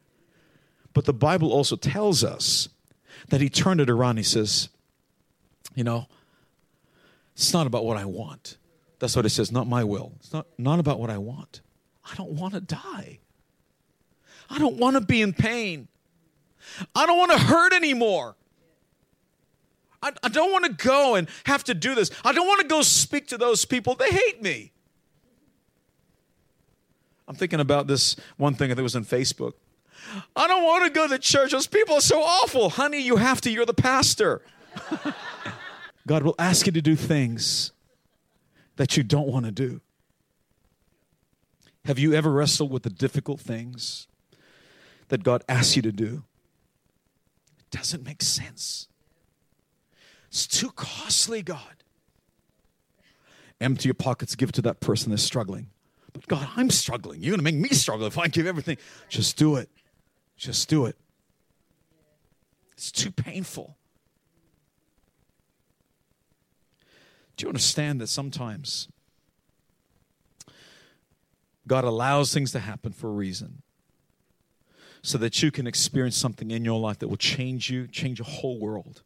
But 0.95 1.05
the 1.05 1.13
Bible 1.13 1.53
also 1.53 1.77
tells 1.77 2.25
us 2.25 2.69
that 3.29 3.41
he 3.41 3.49
turned 3.49 3.81
it 3.81 3.91
around. 3.91 4.17
He 4.17 4.23
says, 4.23 4.69
You 5.75 5.85
know, 5.85 6.07
it's 7.35 7.53
not 7.53 7.67
about 7.67 7.85
what 7.85 7.97
I 7.97 8.05
want. 8.05 8.57
That's 8.99 9.15
what 9.15 9.27
it 9.27 9.31
says, 9.31 9.53
not 9.53 9.67
my 9.67 9.85
will. 9.85 10.13
It's 10.21 10.33
not, 10.33 10.47
not 10.57 10.79
about 10.81 10.99
what 10.99 11.11
I 11.11 11.19
want. 11.19 11.61
I 12.11 12.15
don't 12.15 12.33
want 12.33 12.55
to 12.55 12.61
die. 12.61 13.19
I 14.49 14.59
don't 14.59 14.77
want 14.77 14.95
to 14.95 15.01
be 15.01 15.21
in 15.21 15.33
pain. 15.33 15.89
I 16.95 17.05
don't 17.05 17.19
want 17.19 17.33
to 17.33 17.39
hurt 17.39 17.73
anymore. 17.73 18.37
I, 20.03 20.13
I 20.23 20.29
don't 20.29 20.53
want 20.53 20.65
to 20.65 20.73
go 20.73 21.17
and 21.17 21.29
have 21.45 21.65
to 21.65 21.75
do 21.75 21.95
this. 21.95 22.11
I 22.25 22.33
don't 22.33 22.47
want 22.47 22.61
to 22.61 22.67
go 22.67 22.83
speak 22.83 23.29
to 23.29 23.39
those 23.39 23.65
people. 23.65 23.95
They 23.95 24.11
hate 24.11 24.43
me. 24.43 24.73
I'm 27.29 27.35
thinking 27.35 27.61
about 27.61 27.87
this 27.87 28.17
one 28.37 28.55
thing 28.55 28.73
that 28.75 28.81
was 28.81 28.95
on 28.95 29.05
Facebook. 29.05 29.55
I 30.35 30.47
don't 30.47 30.65
want 30.65 30.85
to 30.85 30.91
go 30.91 31.09
to 31.09 31.19
church. 31.19 31.53
Those 31.53 31.67
people 31.67 31.97
are 31.97 32.01
so 32.01 32.23
awful. 32.23 32.71
Honey, 32.71 33.01
you 33.01 33.17
have 33.17 33.41
to. 33.43 33.51
You're 33.51 33.67
the 33.67 33.75
pastor. 33.75 34.43
God 36.07 36.23
will 36.23 36.35
ask 36.39 36.67
you 36.67 36.73
to 36.73 36.83
do 36.83 36.95
things 36.95 37.73
that 38.77 38.97
you 38.97 39.03
don't 39.03 39.29
want 39.29 39.47
to 39.47 39.53
do. 39.53 39.81
Have 41.85 41.99
you 41.99 42.15
ever 42.15 42.31
wrestled 42.31 42.71
with 42.71 42.83
the 42.83 42.91
difficult 42.91 43.41
things 43.41 44.07
that 45.09 45.23
God 45.23 45.45
asks 45.49 45.77
you 45.77 45.83
to 45.83 45.93
do? 45.93 46.25
It 47.59 47.71
doesn't 47.71 48.05
make 48.05 48.23
sense. 48.23 48.89
It's 50.29 50.47
too 50.47 50.71
costly, 50.71 51.43
God. 51.43 51.85
Empty 53.61 53.89
your 53.89 53.95
pockets, 53.95 54.35
give 54.35 54.53
to 54.53 54.63
that 54.63 54.81
person 54.81 55.11
that's 55.11 55.23
struggling. 55.23 55.69
But 56.13 56.27
God, 56.27 56.49
I'm 56.57 56.71
struggling. 56.71 57.23
You're 57.23 57.37
going 57.37 57.39
to 57.39 57.45
make 57.45 57.55
me 57.55 57.69
struggle 57.71 58.07
if 58.07 58.19
I 58.19 58.29
give 58.29 58.47
everything. 58.47 58.79
Just 59.09 59.37
do 59.37 59.57
it. 59.57 59.71
Just 60.37 60.69
do 60.69 60.87
it. 60.87 60.97
It's 62.73 62.93
too 62.93 63.11
painful. 63.11 63.77
Do 67.37 67.45
you 67.45 67.49
understand 67.49 68.01
that 68.01 68.09
sometimes 68.09 68.89
God 71.67 71.85
allows 71.85 72.33
things 72.33 72.53
to 72.53 72.59
happen 72.59 72.93
for 72.93 73.09
a 73.09 73.13
reason? 73.13 73.63
So 75.03 75.19
that 75.19 75.43
you 75.43 75.51
can 75.51 75.67
experience 75.67 76.17
something 76.17 76.51
in 76.51 76.65
your 76.65 76.81
life 76.81 76.99
that 76.99 77.09
will 77.09 77.17
change 77.17 77.71
you, 77.71 77.87
change 77.87 78.19
your 78.19 78.27
whole 78.27 78.59
world. 78.59 79.03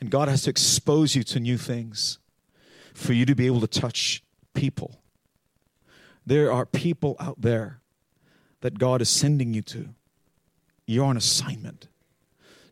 And 0.00 0.10
God 0.10 0.28
has 0.28 0.42
to 0.42 0.50
expose 0.50 1.14
you 1.14 1.22
to 1.24 1.40
new 1.40 1.56
things 1.56 2.18
for 2.92 3.12
you 3.12 3.24
to 3.24 3.34
be 3.34 3.46
able 3.46 3.60
to 3.60 3.66
touch 3.66 4.22
people. 4.52 5.00
There 6.26 6.52
are 6.52 6.66
people 6.66 7.16
out 7.18 7.40
there 7.40 7.80
that 8.64 8.78
God 8.78 9.02
is 9.02 9.10
sending 9.10 9.52
you 9.52 9.60
to. 9.60 9.90
You're 10.86 11.04
on 11.04 11.18
assignment. 11.18 11.86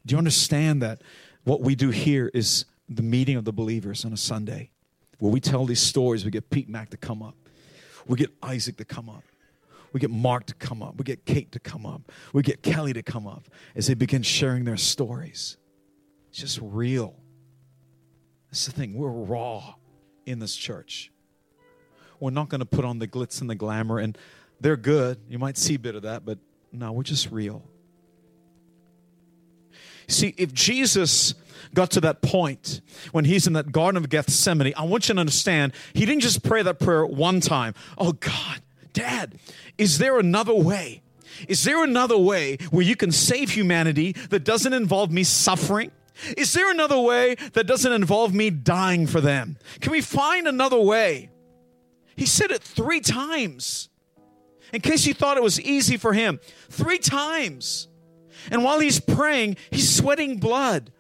Do 0.06 0.14
you 0.14 0.18
understand 0.18 0.80
that 0.80 1.02
what 1.44 1.60
we 1.60 1.74
do 1.74 1.90
here 1.90 2.30
is 2.32 2.64
the 2.88 3.02
meeting 3.02 3.36
of 3.36 3.44
the 3.44 3.52
believers 3.52 4.02
on 4.06 4.12
a 4.14 4.16
Sunday 4.16 4.70
where 5.18 5.30
we 5.30 5.38
tell 5.38 5.66
these 5.66 5.82
stories? 5.82 6.24
We 6.24 6.30
get 6.30 6.48
Pete 6.48 6.66
Mack 6.66 6.88
to 6.90 6.96
come 6.96 7.22
up, 7.22 7.34
we 8.06 8.16
get 8.16 8.30
Isaac 8.42 8.78
to 8.78 8.86
come 8.86 9.10
up. 9.10 9.22
We 9.92 10.00
get 10.00 10.10
Mark 10.10 10.46
to 10.46 10.54
come 10.54 10.82
up. 10.82 10.96
We 10.96 11.04
get 11.04 11.26
Kate 11.26 11.52
to 11.52 11.60
come 11.60 11.84
up. 11.84 12.10
We 12.32 12.42
get 12.42 12.62
Kelly 12.62 12.94
to 12.94 13.02
come 13.02 13.26
up 13.26 13.50
as 13.76 13.88
they 13.88 13.92
begin 13.92 14.22
sharing 14.22 14.64
their 14.64 14.78
stories. 14.78 15.58
It's 16.30 16.38
just 16.38 16.58
real. 16.62 17.14
That's 18.50 18.64
the 18.64 18.72
thing. 18.72 18.94
We're 18.94 19.10
raw 19.10 19.74
in 20.24 20.38
this 20.38 20.56
church. 20.56 21.12
We're 22.20 22.30
not 22.30 22.48
going 22.48 22.60
to 22.60 22.64
put 22.64 22.86
on 22.86 23.00
the 23.00 23.06
glitz 23.06 23.42
and 23.42 23.50
the 23.50 23.54
glamour, 23.54 23.98
and 23.98 24.16
they're 24.62 24.76
good. 24.76 25.18
You 25.28 25.38
might 25.38 25.58
see 25.58 25.74
a 25.74 25.78
bit 25.78 25.94
of 25.94 26.02
that, 26.02 26.24
but 26.24 26.38
no, 26.72 26.92
we're 26.92 27.02
just 27.02 27.30
real. 27.30 27.62
See, 30.08 30.34
if 30.36 30.52
Jesus 30.52 31.34
got 31.74 31.90
to 31.92 32.00
that 32.02 32.22
point 32.22 32.80
when 33.12 33.24
he's 33.24 33.46
in 33.46 33.54
that 33.54 33.72
Garden 33.72 33.96
of 33.96 34.08
Gethsemane, 34.08 34.72
I 34.76 34.84
want 34.84 35.08
you 35.08 35.14
to 35.14 35.20
understand, 35.20 35.72
he 35.94 36.06
didn't 36.06 36.22
just 36.22 36.42
pray 36.42 36.62
that 36.62 36.78
prayer 36.78 37.04
one 37.04 37.40
time. 37.40 37.74
Oh, 37.98 38.12
God, 38.12 38.62
Dad, 38.92 39.34
is 39.78 39.98
there 39.98 40.18
another 40.18 40.54
way? 40.54 41.02
Is 41.48 41.64
there 41.64 41.82
another 41.82 42.18
way 42.18 42.58
where 42.70 42.84
you 42.84 42.94
can 42.94 43.10
save 43.10 43.50
humanity 43.50 44.12
that 44.30 44.44
doesn't 44.44 44.72
involve 44.72 45.10
me 45.10 45.24
suffering? 45.24 45.90
Is 46.36 46.52
there 46.52 46.70
another 46.70 47.00
way 47.00 47.36
that 47.54 47.66
doesn't 47.66 47.92
involve 47.92 48.34
me 48.34 48.50
dying 48.50 49.06
for 49.06 49.20
them? 49.20 49.56
Can 49.80 49.92
we 49.92 50.02
find 50.02 50.46
another 50.46 50.78
way? 50.78 51.30
He 52.16 52.26
said 52.26 52.50
it 52.50 52.62
three 52.62 53.00
times. 53.00 53.88
In 54.72 54.80
case 54.80 55.06
you 55.06 55.14
thought 55.14 55.36
it 55.36 55.42
was 55.42 55.60
easy 55.60 55.96
for 55.96 56.12
him, 56.12 56.40
three 56.70 56.98
times. 56.98 57.88
And 58.50 58.64
while 58.64 58.80
he's 58.80 59.00
praying, 59.00 59.56
he's 59.70 59.94
sweating 59.94 60.38
blood. 60.38 60.90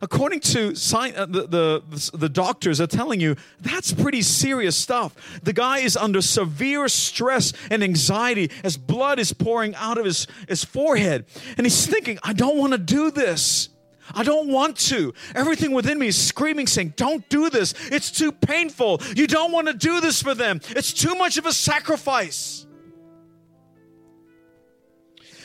According 0.00 0.40
to 0.40 0.76
science, 0.76 1.16
uh, 1.16 1.26
the, 1.26 1.46
the, 1.46 2.10
the 2.16 2.28
doctors 2.28 2.80
are 2.80 2.86
telling 2.86 3.20
you 3.20 3.34
that's 3.60 3.92
pretty 3.92 4.22
serious 4.22 4.76
stuff. 4.76 5.40
The 5.42 5.52
guy 5.52 5.78
is 5.78 5.96
under 5.96 6.22
severe 6.22 6.88
stress 6.88 7.52
and 7.70 7.82
anxiety 7.82 8.50
as 8.62 8.76
blood 8.76 9.18
is 9.18 9.32
pouring 9.32 9.74
out 9.74 9.98
of 9.98 10.04
his, 10.04 10.26
his 10.48 10.64
forehead. 10.64 11.26
And 11.56 11.66
he's 11.66 11.86
thinking, 11.86 12.18
I 12.22 12.32
don't 12.32 12.58
want 12.58 12.72
to 12.72 12.78
do 12.78 13.10
this. 13.10 13.70
I 14.14 14.22
don't 14.22 14.48
want 14.48 14.76
to. 14.88 15.12
Everything 15.34 15.72
within 15.72 15.98
me 15.98 16.06
is 16.06 16.16
screaming, 16.16 16.66
saying, 16.66 16.94
Don't 16.96 17.28
do 17.28 17.50
this. 17.50 17.74
It's 17.90 18.10
too 18.10 18.32
painful. 18.32 19.02
You 19.14 19.26
don't 19.26 19.52
want 19.52 19.66
to 19.66 19.74
do 19.74 20.00
this 20.00 20.22
for 20.22 20.34
them. 20.34 20.60
It's 20.70 20.94
too 20.94 21.14
much 21.16 21.36
of 21.36 21.44
a 21.44 21.52
sacrifice. 21.52 22.66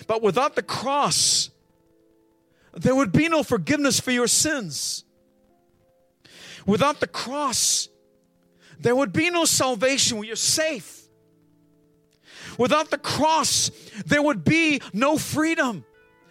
But 0.08 0.22
without 0.22 0.56
the 0.56 0.64
cross, 0.64 1.50
there 2.74 2.96
would 2.96 3.12
be 3.12 3.30
no 3.30 3.44
forgiveness 3.44 4.00
for 4.00 4.12
your 4.12 4.28
sins. 4.28 5.04
Without 6.66 7.00
the 7.00 7.08
cross, 7.08 7.90
there 8.80 8.96
would 8.96 9.14
be 9.14 9.30
no 9.30 9.46
salvation 9.46 10.18
where 10.18 10.28
you're 10.28 10.36
safe. 10.36 11.02
Without 12.58 12.90
the 12.90 12.98
cross, 12.98 13.72
there 14.06 14.22
would 14.22 14.44
be 14.44 14.82
no 14.94 15.18
freedom. 15.18 15.86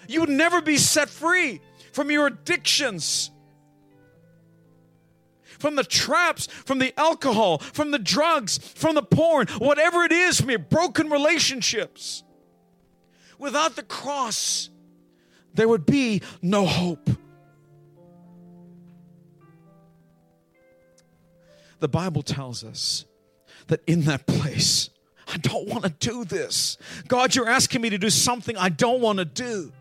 You 0.08 0.20
would 0.20 0.28
never 0.28 0.60
be 0.60 0.76
set 0.76 1.08
free 1.08 1.60
from 1.92 2.10
your 2.10 2.26
addictions, 2.26 3.30
from 5.58 5.76
the 5.76 5.84
traps, 5.84 6.46
from 6.46 6.78
the 6.78 6.98
alcohol, 6.98 7.58
from 7.58 7.90
the 7.90 7.98
drugs, 7.98 8.58
from 8.58 8.94
the 8.94 9.02
porn, 9.02 9.46
whatever 9.58 10.02
it 10.02 10.12
is, 10.12 10.40
from 10.40 10.50
your 10.50 10.58
broken 10.58 11.10
relationships. 11.10 12.24
Without 13.42 13.74
the 13.74 13.82
cross, 13.82 14.70
there 15.52 15.66
would 15.66 15.84
be 15.84 16.22
no 16.42 16.64
hope. 16.64 17.10
The 21.80 21.88
Bible 21.88 22.22
tells 22.22 22.62
us 22.62 23.04
that 23.66 23.80
in 23.88 24.02
that 24.02 24.28
place, 24.28 24.90
I 25.26 25.38
don't 25.38 25.66
want 25.66 25.82
to 25.82 25.90
do 25.90 26.24
this. 26.24 26.78
God, 27.08 27.34
you're 27.34 27.48
asking 27.48 27.80
me 27.80 27.90
to 27.90 27.98
do 27.98 28.10
something 28.10 28.56
I 28.56 28.68
don't 28.68 29.00
want 29.00 29.18
to 29.18 29.24
do. 29.24 29.72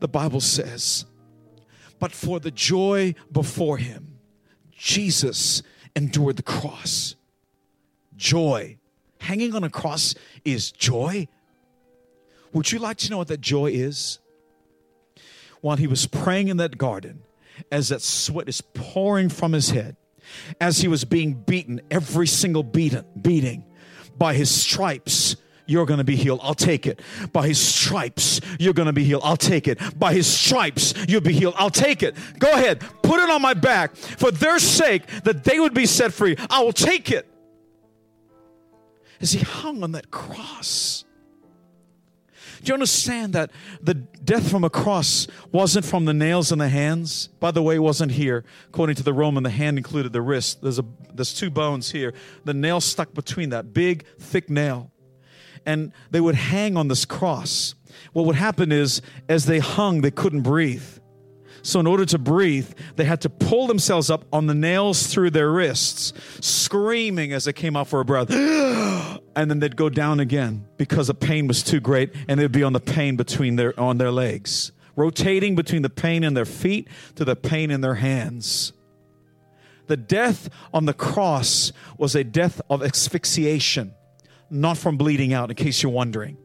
The 0.00 0.08
Bible 0.08 0.40
says, 0.40 1.04
but 1.98 2.12
for 2.12 2.40
the 2.40 2.50
joy 2.50 3.14
before 3.30 3.76
him, 3.76 4.16
Jesus 4.70 5.62
endured 5.94 6.36
the 6.36 6.42
cross. 6.42 7.14
Joy. 8.16 8.78
Hanging 9.18 9.54
on 9.54 9.64
a 9.64 9.70
cross 9.70 10.14
is 10.46 10.72
joy. 10.72 11.28
Would 12.52 12.70
you 12.70 12.78
like 12.78 12.98
to 12.98 13.10
know 13.10 13.18
what 13.18 13.28
that 13.28 13.40
joy 13.40 13.66
is? 13.66 14.18
While 15.60 15.76
he 15.76 15.86
was 15.86 16.06
praying 16.06 16.48
in 16.48 16.56
that 16.58 16.76
garden, 16.76 17.22
as 17.70 17.88
that 17.88 18.02
sweat 18.02 18.48
is 18.48 18.60
pouring 18.60 19.28
from 19.28 19.52
his 19.52 19.70
head, 19.70 19.96
as 20.60 20.78
he 20.78 20.88
was 20.88 21.04
being 21.04 21.34
beaten, 21.34 21.80
every 21.90 22.26
single 22.26 22.62
beaten, 22.62 23.04
beating 23.20 23.64
by 24.18 24.34
his 24.34 24.50
stripes, 24.50 25.36
you're 25.66 25.86
going 25.86 25.98
to 25.98 26.04
be 26.04 26.16
healed. 26.16 26.40
I'll 26.42 26.54
take 26.54 26.86
it. 26.86 27.00
By 27.32 27.46
his 27.46 27.58
stripes, 27.58 28.40
you're 28.58 28.74
going 28.74 28.86
to 28.86 28.92
be 28.92 29.04
healed. 29.04 29.22
I'll 29.24 29.36
take 29.36 29.68
it. 29.68 29.78
By 29.98 30.12
his 30.12 30.26
stripes, 30.26 30.94
you'll 31.08 31.20
be 31.20 31.32
healed. 31.32 31.54
I'll 31.56 31.70
take 31.70 32.02
it. 32.02 32.16
Go 32.38 32.50
ahead. 32.50 32.80
Put 33.02 33.20
it 33.20 33.30
on 33.30 33.40
my 33.40 33.54
back. 33.54 33.96
For 33.96 34.30
their 34.30 34.58
sake, 34.58 35.06
that 35.24 35.44
they 35.44 35.60
would 35.60 35.74
be 35.74 35.86
set 35.86 36.12
free. 36.12 36.36
I 36.50 36.62
will 36.62 36.72
take 36.72 37.10
it. 37.10 37.28
As 39.20 39.32
he 39.32 39.40
hung 39.40 39.84
on 39.84 39.92
that 39.92 40.10
cross, 40.10 41.04
you 42.70 42.74
understand 42.74 43.32
that 43.32 43.50
the 43.80 43.94
death 43.94 44.50
from 44.50 44.64
a 44.64 44.70
cross 44.70 45.26
wasn't 45.50 45.84
from 45.84 46.04
the 46.04 46.14
nails 46.14 46.52
in 46.52 46.58
the 46.58 46.68
hands? 46.68 47.28
By 47.40 47.50
the 47.50 47.62
way, 47.62 47.76
it 47.76 47.80
wasn't 47.80 48.12
here. 48.12 48.44
According 48.68 48.96
to 48.96 49.02
the 49.02 49.12
Roman, 49.12 49.42
the 49.42 49.50
hand 49.50 49.78
included 49.78 50.12
the 50.12 50.22
wrist. 50.22 50.62
There's 50.62 50.78
a 50.78 50.84
there's 51.12 51.34
two 51.34 51.50
bones 51.50 51.90
here. 51.90 52.14
The 52.44 52.54
nail 52.54 52.80
stuck 52.80 53.14
between 53.14 53.50
that 53.50 53.74
big, 53.74 54.06
thick 54.18 54.48
nail. 54.48 54.90
And 55.66 55.92
they 56.10 56.20
would 56.20 56.34
hang 56.34 56.76
on 56.76 56.88
this 56.88 57.04
cross. 57.04 57.74
What 58.12 58.26
would 58.26 58.36
happen 58.36 58.72
is, 58.72 59.02
as 59.28 59.46
they 59.46 59.58
hung, 59.58 60.00
they 60.00 60.10
couldn't 60.10 60.42
breathe. 60.42 60.98
So, 61.62 61.78
in 61.78 61.86
order 61.86 62.04
to 62.06 62.18
breathe, 62.18 62.72
they 62.96 63.04
had 63.04 63.20
to 63.20 63.30
pull 63.30 63.68
themselves 63.68 64.10
up 64.10 64.24
on 64.32 64.46
the 64.46 64.54
nails 64.54 65.06
through 65.06 65.30
their 65.30 65.50
wrists, 65.50 66.12
screaming 66.40 67.32
as 67.32 67.44
they 67.44 67.52
came 67.52 67.76
out 67.76 67.86
for 67.86 68.00
a 68.00 68.04
breath. 68.04 68.30
and 69.36 69.50
then 69.50 69.60
they'd 69.60 69.76
go 69.76 69.88
down 69.88 70.18
again 70.18 70.66
because 70.76 71.06
the 71.06 71.14
pain 71.14 71.46
was 71.46 71.62
too 71.62 71.78
great, 71.78 72.12
and 72.28 72.40
they'd 72.40 72.50
be 72.50 72.64
on 72.64 72.72
the 72.72 72.80
pain 72.80 73.16
between 73.16 73.56
their 73.56 73.78
on 73.78 73.98
their 73.98 74.10
legs. 74.10 74.72
rotating 74.94 75.54
between 75.54 75.80
the 75.80 75.88
pain 75.88 76.22
in 76.22 76.34
their 76.34 76.44
feet 76.44 76.86
to 77.14 77.24
the 77.24 77.34
pain 77.34 77.70
in 77.70 77.80
their 77.80 77.94
hands. 77.94 78.74
The 79.86 79.96
death 79.96 80.50
on 80.74 80.84
the 80.84 80.92
cross 80.92 81.72
was 81.96 82.14
a 82.14 82.22
death 82.24 82.60
of 82.68 82.82
asphyxiation, 82.82 83.94
not 84.50 84.76
from 84.76 84.98
bleeding 84.98 85.32
out, 85.32 85.48
in 85.48 85.56
case 85.56 85.82
you're 85.82 85.92
wondering. 85.92 86.36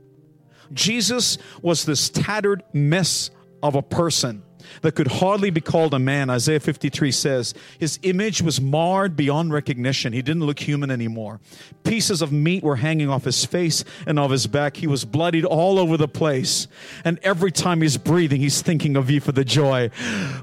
Jesus 0.71 1.37
was 1.61 1.85
this 1.85 2.09
tattered 2.09 2.63
mess 2.73 3.31
of 3.61 3.75
a 3.75 3.81
person 3.81 4.43
that 4.81 4.95
could 4.95 5.07
hardly 5.07 5.49
be 5.49 5.61
called 5.61 5.93
a 5.93 5.99
man. 5.99 6.29
Isaiah 6.29 6.59
53 6.59 7.11
says 7.11 7.53
his 7.79 7.99
image 8.03 8.41
was 8.41 8.59
marred 8.61 9.15
beyond 9.15 9.53
recognition. 9.53 10.13
He 10.13 10.21
didn't 10.21 10.45
look 10.45 10.59
human 10.59 10.91
anymore. 10.91 11.39
Pieces 11.83 12.21
of 12.21 12.31
meat 12.31 12.63
were 12.63 12.77
hanging 12.77 13.09
off 13.09 13.23
his 13.23 13.45
face 13.45 13.83
and 14.05 14.19
off 14.19 14.31
his 14.31 14.47
back. 14.47 14.77
He 14.77 14.87
was 14.87 15.05
bloodied 15.05 15.45
all 15.45 15.79
over 15.79 15.97
the 15.97 16.07
place. 16.07 16.67
And 17.03 17.19
every 17.23 17.51
time 17.51 17.81
he's 17.81 17.97
breathing, 17.97 18.41
he's 18.41 18.61
thinking 18.61 18.95
of 18.95 19.09
you 19.09 19.19
for 19.19 19.31
the 19.31 19.45
joy. 19.45 19.89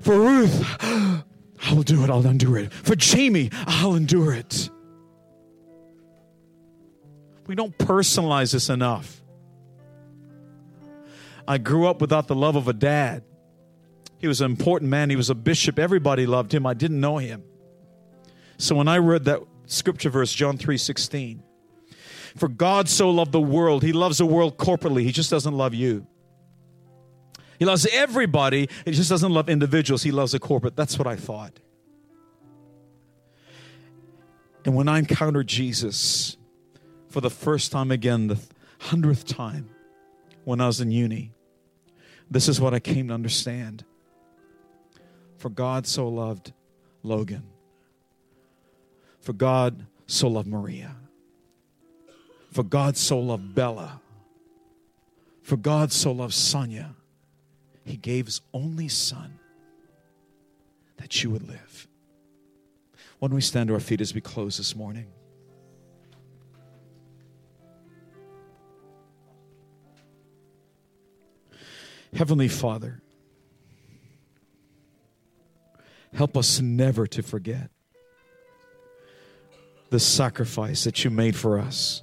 For 0.00 0.18
Ruth, 0.18 0.64
I'll 1.66 1.82
do 1.82 2.04
it, 2.04 2.10
I'll 2.10 2.26
endure 2.26 2.58
it. 2.58 2.72
For 2.72 2.94
Jamie, 2.96 3.50
I'll 3.66 3.94
endure 3.94 4.34
it. 4.34 4.70
We 7.46 7.54
don't 7.54 7.76
personalize 7.76 8.52
this 8.52 8.70
enough. 8.70 9.22
I 11.46 11.58
grew 11.58 11.86
up 11.86 12.00
without 12.00 12.26
the 12.26 12.34
love 12.34 12.56
of 12.56 12.68
a 12.68 12.72
dad. 12.72 13.22
He 14.24 14.28
was 14.28 14.40
an 14.40 14.50
important 14.50 14.90
man. 14.90 15.10
He 15.10 15.16
was 15.16 15.28
a 15.28 15.34
bishop. 15.34 15.78
Everybody 15.78 16.24
loved 16.24 16.54
him. 16.54 16.64
I 16.66 16.72
didn't 16.72 16.98
know 16.98 17.18
him. 17.18 17.44
So 18.56 18.74
when 18.74 18.88
I 18.88 18.96
read 18.96 19.26
that 19.26 19.42
scripture 19.66 20.08
verse, 20.08 20.32
John 20.32 20.56
3 20.56 20.78
16, 20.78 21.42
for 22.34 22.48
God 22.48 22.88
so 22.88 23.10
loved 23.10 23.32
the 23.32 23.40
world, 23.42 23.82
He 23.82 23.92
loves 23.92 24.16
the 24.16 24.24
world 24.24 24.56
corporately. 24.56 25.02
He 25.02 25.12
just 25.12 25.28
doesn't 25.28 25.52
love 25.52 25.74
you. 25.74 26.06
He 27.58 27.66
loves 27.66 27.86
everybody. 27.92 28.70
He 28.86 28.92
just 28.92 29.10
doesn't 29.10 29.30
love 29.30 29.50
individuals. 29.50 30.02
He 30.02 30.10
loves 30.10 30.32
the 30.32 30.38
corporate. 30.38 30.74
That's 30.74 30.98
what 30.98 31.06
I 31.06 31.16
thought. 31.16 31.60
And 34.64 34.74
when 34.74 34.88
I 34.88 35.00
encountered 35.00 35.48
Jesus 35.48 36.38
for 37.10 37.20
the 37.20 37.28
first 37.28 37.70
time 37.70 37.90
again, 37.90 38.28
the 38.28 38.38
hundredth 38.78 39.26
time, 39.26 39.68
when 40.44 40.62
I 40.62 40.66
was 40.66 40.80
in 40.80 40.90
uni, 40.90 41.34
this 42.30 42.48
is 42.48 42.58
what 42.58 42.72
I 42.72 42.80
came 42.80 43.08
to 43.08 43.14
understand. 43.14 43.84
For 45.44 45.50
God 45.50 45.86
so 45.86 46.08
loved 46.08 46.54
Logan. 47.02 47.42
For 49.20 49.34
God 49.34 49.84
so 50.06 50.26
loved 50.26 50.48
Maria. 50.48 50.96
For 52.50 52.62
God 52.62 52.96
so 52.96 53.20
loved 53.20 53.54
Bella. 53.54 54.00
For 55.42 55.58
God 55.58 55.92
so 55.92 56.12
loved 56.12 56.32
Sonia. 56.32 56.94
He 57.84 57.98
gave 57.98 58.24
his 58.24 58.40
only 58.54 58.88
son 58.88 59.38
that 60.96 61.22
you 61.22 61.28
would 61.28 61.46
live. 61.46 61.88
Why 63.18 63.28
don't 63.28 63.34
we 63.34 63.42
stand 63.42 63.68
to 63.68 63.74
our 63.74 63.80
feet 63.80 64.00
as 64.00 64.14
we 64.14 64.22
close 64.22 64.56
this 64.56 64.74
morning? 64.74 65.08
Heavenly 72.14 72.48
Father, 72.48 73.02
help 76.14 76.36
us 76.36 76.60
never 76.60 77.06
to 77.06 77.22
forget 77.22 77.70
the 79.90 80.00
sacrifice 80.00 80.84
that 80.84 81.04
you 81.04 81.10
made 81.10 81.36
for 81.36 81.58
us. 81.58 82.02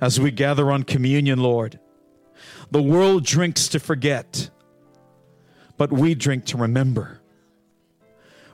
As 0.00 0.18
we 0.18 0.30
gather 0.30 0.70
on 0.70 0.84
communion, 0.84 1.38
Lord, 1.40 1.78
the 2.70 2.82
world 2.82 3.24
drinks 3.24 3.68
to 3.68 3.80
forget, 3.80 4.50
but 5.76 5.92
we 5.92 6.14
drink 6.14 6.46
to 6.46 6.56
remember. 6.56 7.20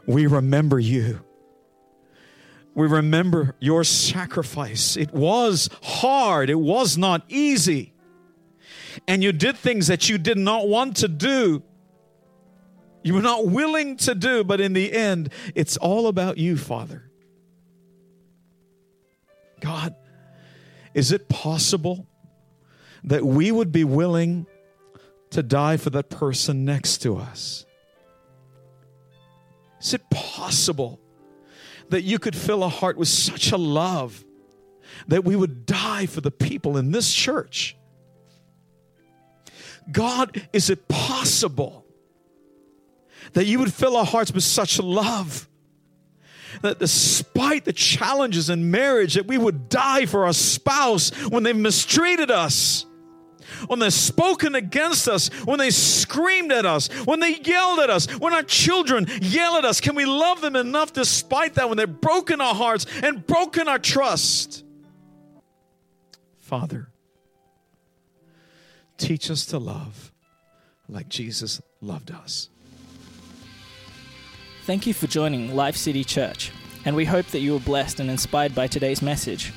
We 0.07 0.27
remember 0.27 0.79
you. 0.81 1.21
We 2.75 2.87
remember 2.87 3.55
your 3.59 3.85
sacrifice. 3.85 4.97
It 4.97 5.13
was 5.13 5.71
hard, 5.83 6.51
it 6.51 6.61
was 6.61 6.99
not 6.99 7.23
easy. 7.29 7.93
And 9.07 9.23
you 9.23 9.33
did 9.33 9.57
things 9.57 9.87
that 9.87 10.09
you 10.09 10.19
did 10.19 10.39
not 10.39 10.69
want 10.69 10.97
to 10.97 11.09
do. 11.09 11.63
You 13.07 13.15
were 13.15 13.23
not 13.23 13.47
willing 13.47 13.99
to 13.99 14.17
do, 14.17 14.43
but 14.43 14.61
in 14.61 14.73
the 14.73 14.93
end, 14.93 15.33
it's 15.55 15.77
all 15.77 16.09
about 16.09 16.39
you, 16.39 16.57
Father. 16.57 17.09
God, 19.61 19.95
is 20.93 21.13
it 21.13 21.29
possible 21.29 22.09
that 23.05 23.25
we 23.25 23.53
would 23.53 23.71
be 23.71 23.85
willing 23.85 24.45
to 25.31 25.45
die 25.45 25.77
for 25.77 25.91
that 25.91 26.11
person 26.11 26.65
next 26.65 26.99
to 27.03 27.17
us? 27.17 27.65
Is 29.81 29.95
it 29.95 30.11
possible 30.11 30.99
that 31.91 32.03
you 32.03 32.19
could 32.19 32.35
fill 32.35 32.65
a 32.65 32.69
heart 32.69 32.97
with 32.97 33.07
such 33.07 33.53
a 33.53 33.57
love 33.57 34.25
that 35.07 35.25
we 35.25 35.37
would 35.37 35.65
die 35.65 36.07
for 36.07 36.23
the 36.23 36.33
people 36.33 36.77
in 36.77 36.91
this 36.91 37.13
church? 37.13 37.77
God, 39.93 40.49
is 40.53 40.71
it 40.71 40.89
possible 40.89 41.86
that 43.33 43.47
you 43.47 43.59
would 43.59 43.73
fill 43.73 43.97
our 43.97 44.05
hearts 44.05 44.33
with 44.33 44.45
such 44.45 44.81
love? 44.81 45.49
That 46.63 46.79
despite 46.79 47.65
the 47.65 47.73
challenges 47.73 48.51
in 48.51 48.71
marriage, 48.71 49.15
that 49.15 49.27
we 49.27 49.39
would 49.39 49.69
die 49.69 50.07
for 50.07 50.25
our 50.25 50.33
spouse 50.33 51.11
when 51.29 51.43
they've 51.43 51.57
mistreated 51.57 52.31
us, 52.31 52.87
when 53.69 53.79
they've 53.79 53.93
spoken 53.93 54.55
against 54.55 55.09
us, 55.09 55.29
when 55.45 55.59
they 55.59 55.71
screamed 55.71 56.53
at 56.53 56.67
us, 56.67 56.89
when 57.05 57.21
they 57.21 57.37
yelled 57.37 57.79
at 57.81 57.91
us, 57.91 58.07
when 58.19 58.33
our 58.33 58.43
children 58.43 59.07
yell 59.21 59.57
at 59.57 59.65
us. 59.65 59.81
Can 59.81 59.95
we 59.95 60.05
love 60.05 60.41
them 60.41 60.57
enough 60.57 60.93
despite 60.93 61.55
that 61.55 61.69
when 61.69 61.79
they've 61.79 62.01
broken 62.01 62.41
our 62.41 62.55
hearts 62.55 62.87
and 63.03 63.27
broken 63.27 63.69
our 63.69 63.79
trust? 63.79 64.65
Father, 66.39 66.89
teach 68.99 69.31
us 69.31 69.47
to 69.47 69.59
love 69.59 70.13
like 70.89 71.09
Jesus 71.09 71.61
loved 71.81 72.11
us. 72.11 72.49
Thank 74.67 74.85
you 74.85 74.95
for 74.95 75.07
joining 75.07 75.55
Live 75.55 75.77
City 75.77 76.03
Church, 76.03 76.51
and 76.85 76.97
we 76.97 77.05
hope 77.05 77.27
that 77.27 77.39
you 77.39 77.53
were 77.53 77.61
blessed 77.61 78.01
and 78.01 78.11
inspired 78.11 78.53
by 78.53 78.67
today's 78.67 79.01
message. 79.01 79.53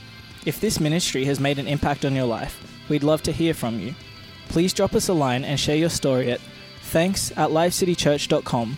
If 0.46 0.62
this 0.62 0.80
ministry 0.80 1.26
has 1.26 1.40
made 1.40 1.58
an 1.58 1.68
impact 1.68 2.06
on 2.06 2.14
your 2.14 2.28
life, 2.28 2.62
we'd 2.90 3.02
love 3.02 3.24
to 3.24 3.32
hear 3.32 3.56
from 3.56 3.80
you. 3.80 3.96
Please 4.50 4.72
drop 4.72 4.94
us 4.94 5.10
a 5.10 5.14
line 5.14 5.44
and 5.44 5.60
share 5.60 5.78
your 5.78 5.90
story 5.90 6.32
at 6.32 6.40
thanks 6.82 7.32
at 7.32 7.50
livecitychurch.com 7.50 8.78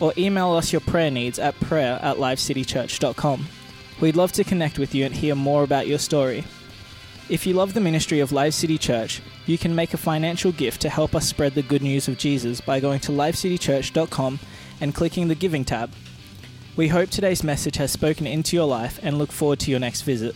or 0.00 0.12
email 0.18 0.50
us 0.54 0.72
your 0.72 0.80
prayer 0.80 1.12
needs 1.12 1.38
at 1.38 1.54
prayer 1.60 2.00
at 2.02 2.16
livecitychurch.com. 2.16 3.46
We'd 4.00 4.16
love 4.16 4.32
to 4.32 4.42
connect 4.42 4.80
with 4.80 4.96
you 4.96 5.04
and 5.04 5.14
hear 5.14 5.36
more 5.36 5.62
about 5.62 5.86
your 5.86 6.00
story. 6.00 6.42
If 7.28 7.46
you 7.46 7.54
love 7.54 7.74
the 7.74 7.80
ministry 7.80 8.18
of 8.18 8.32
Live 8.32 8.54
City 8.54 8.78
Church, 8.78 9.22
you 9.46 9.56
can 9.56 9.76
make 9.76 9.94
a 9.94 9.96
financial 9.96 10.50
gift 10.50 10.80
to 10.80 10.88
help 10.88 11.14
us 11.14 11.28
spread 11.28 11.54
the 11.54 11.62
good 11.62 11.82
news 11.82 12.08
of 12.08 12.18
Jesus 12.18 12.60
by 12.60 12.80
going 12.80 12.98
to 12.98 13.12
livecitychurch.com 13.12 14.40
and 14.80 14.94
clicking 14.94 15.28
the 15.28 15.34
Giving 15.34 15.64
tab. 15.64 15.90
We 16.76 16.88
hope 16.88 17.10
today's 17.10 17.42
message 17.42 17.76
has 17.76 17.90
spoken 17.90 18.26
into 18.26 18.56
your 18.56 18.66
life 18.66 19.00
and 19.02 19.18
look 19.18 19.32
forward 19.32 19.58
to 19.60 19.70
your 19.70 19.80
next 19.80 20.02
visit. 20.02 20.34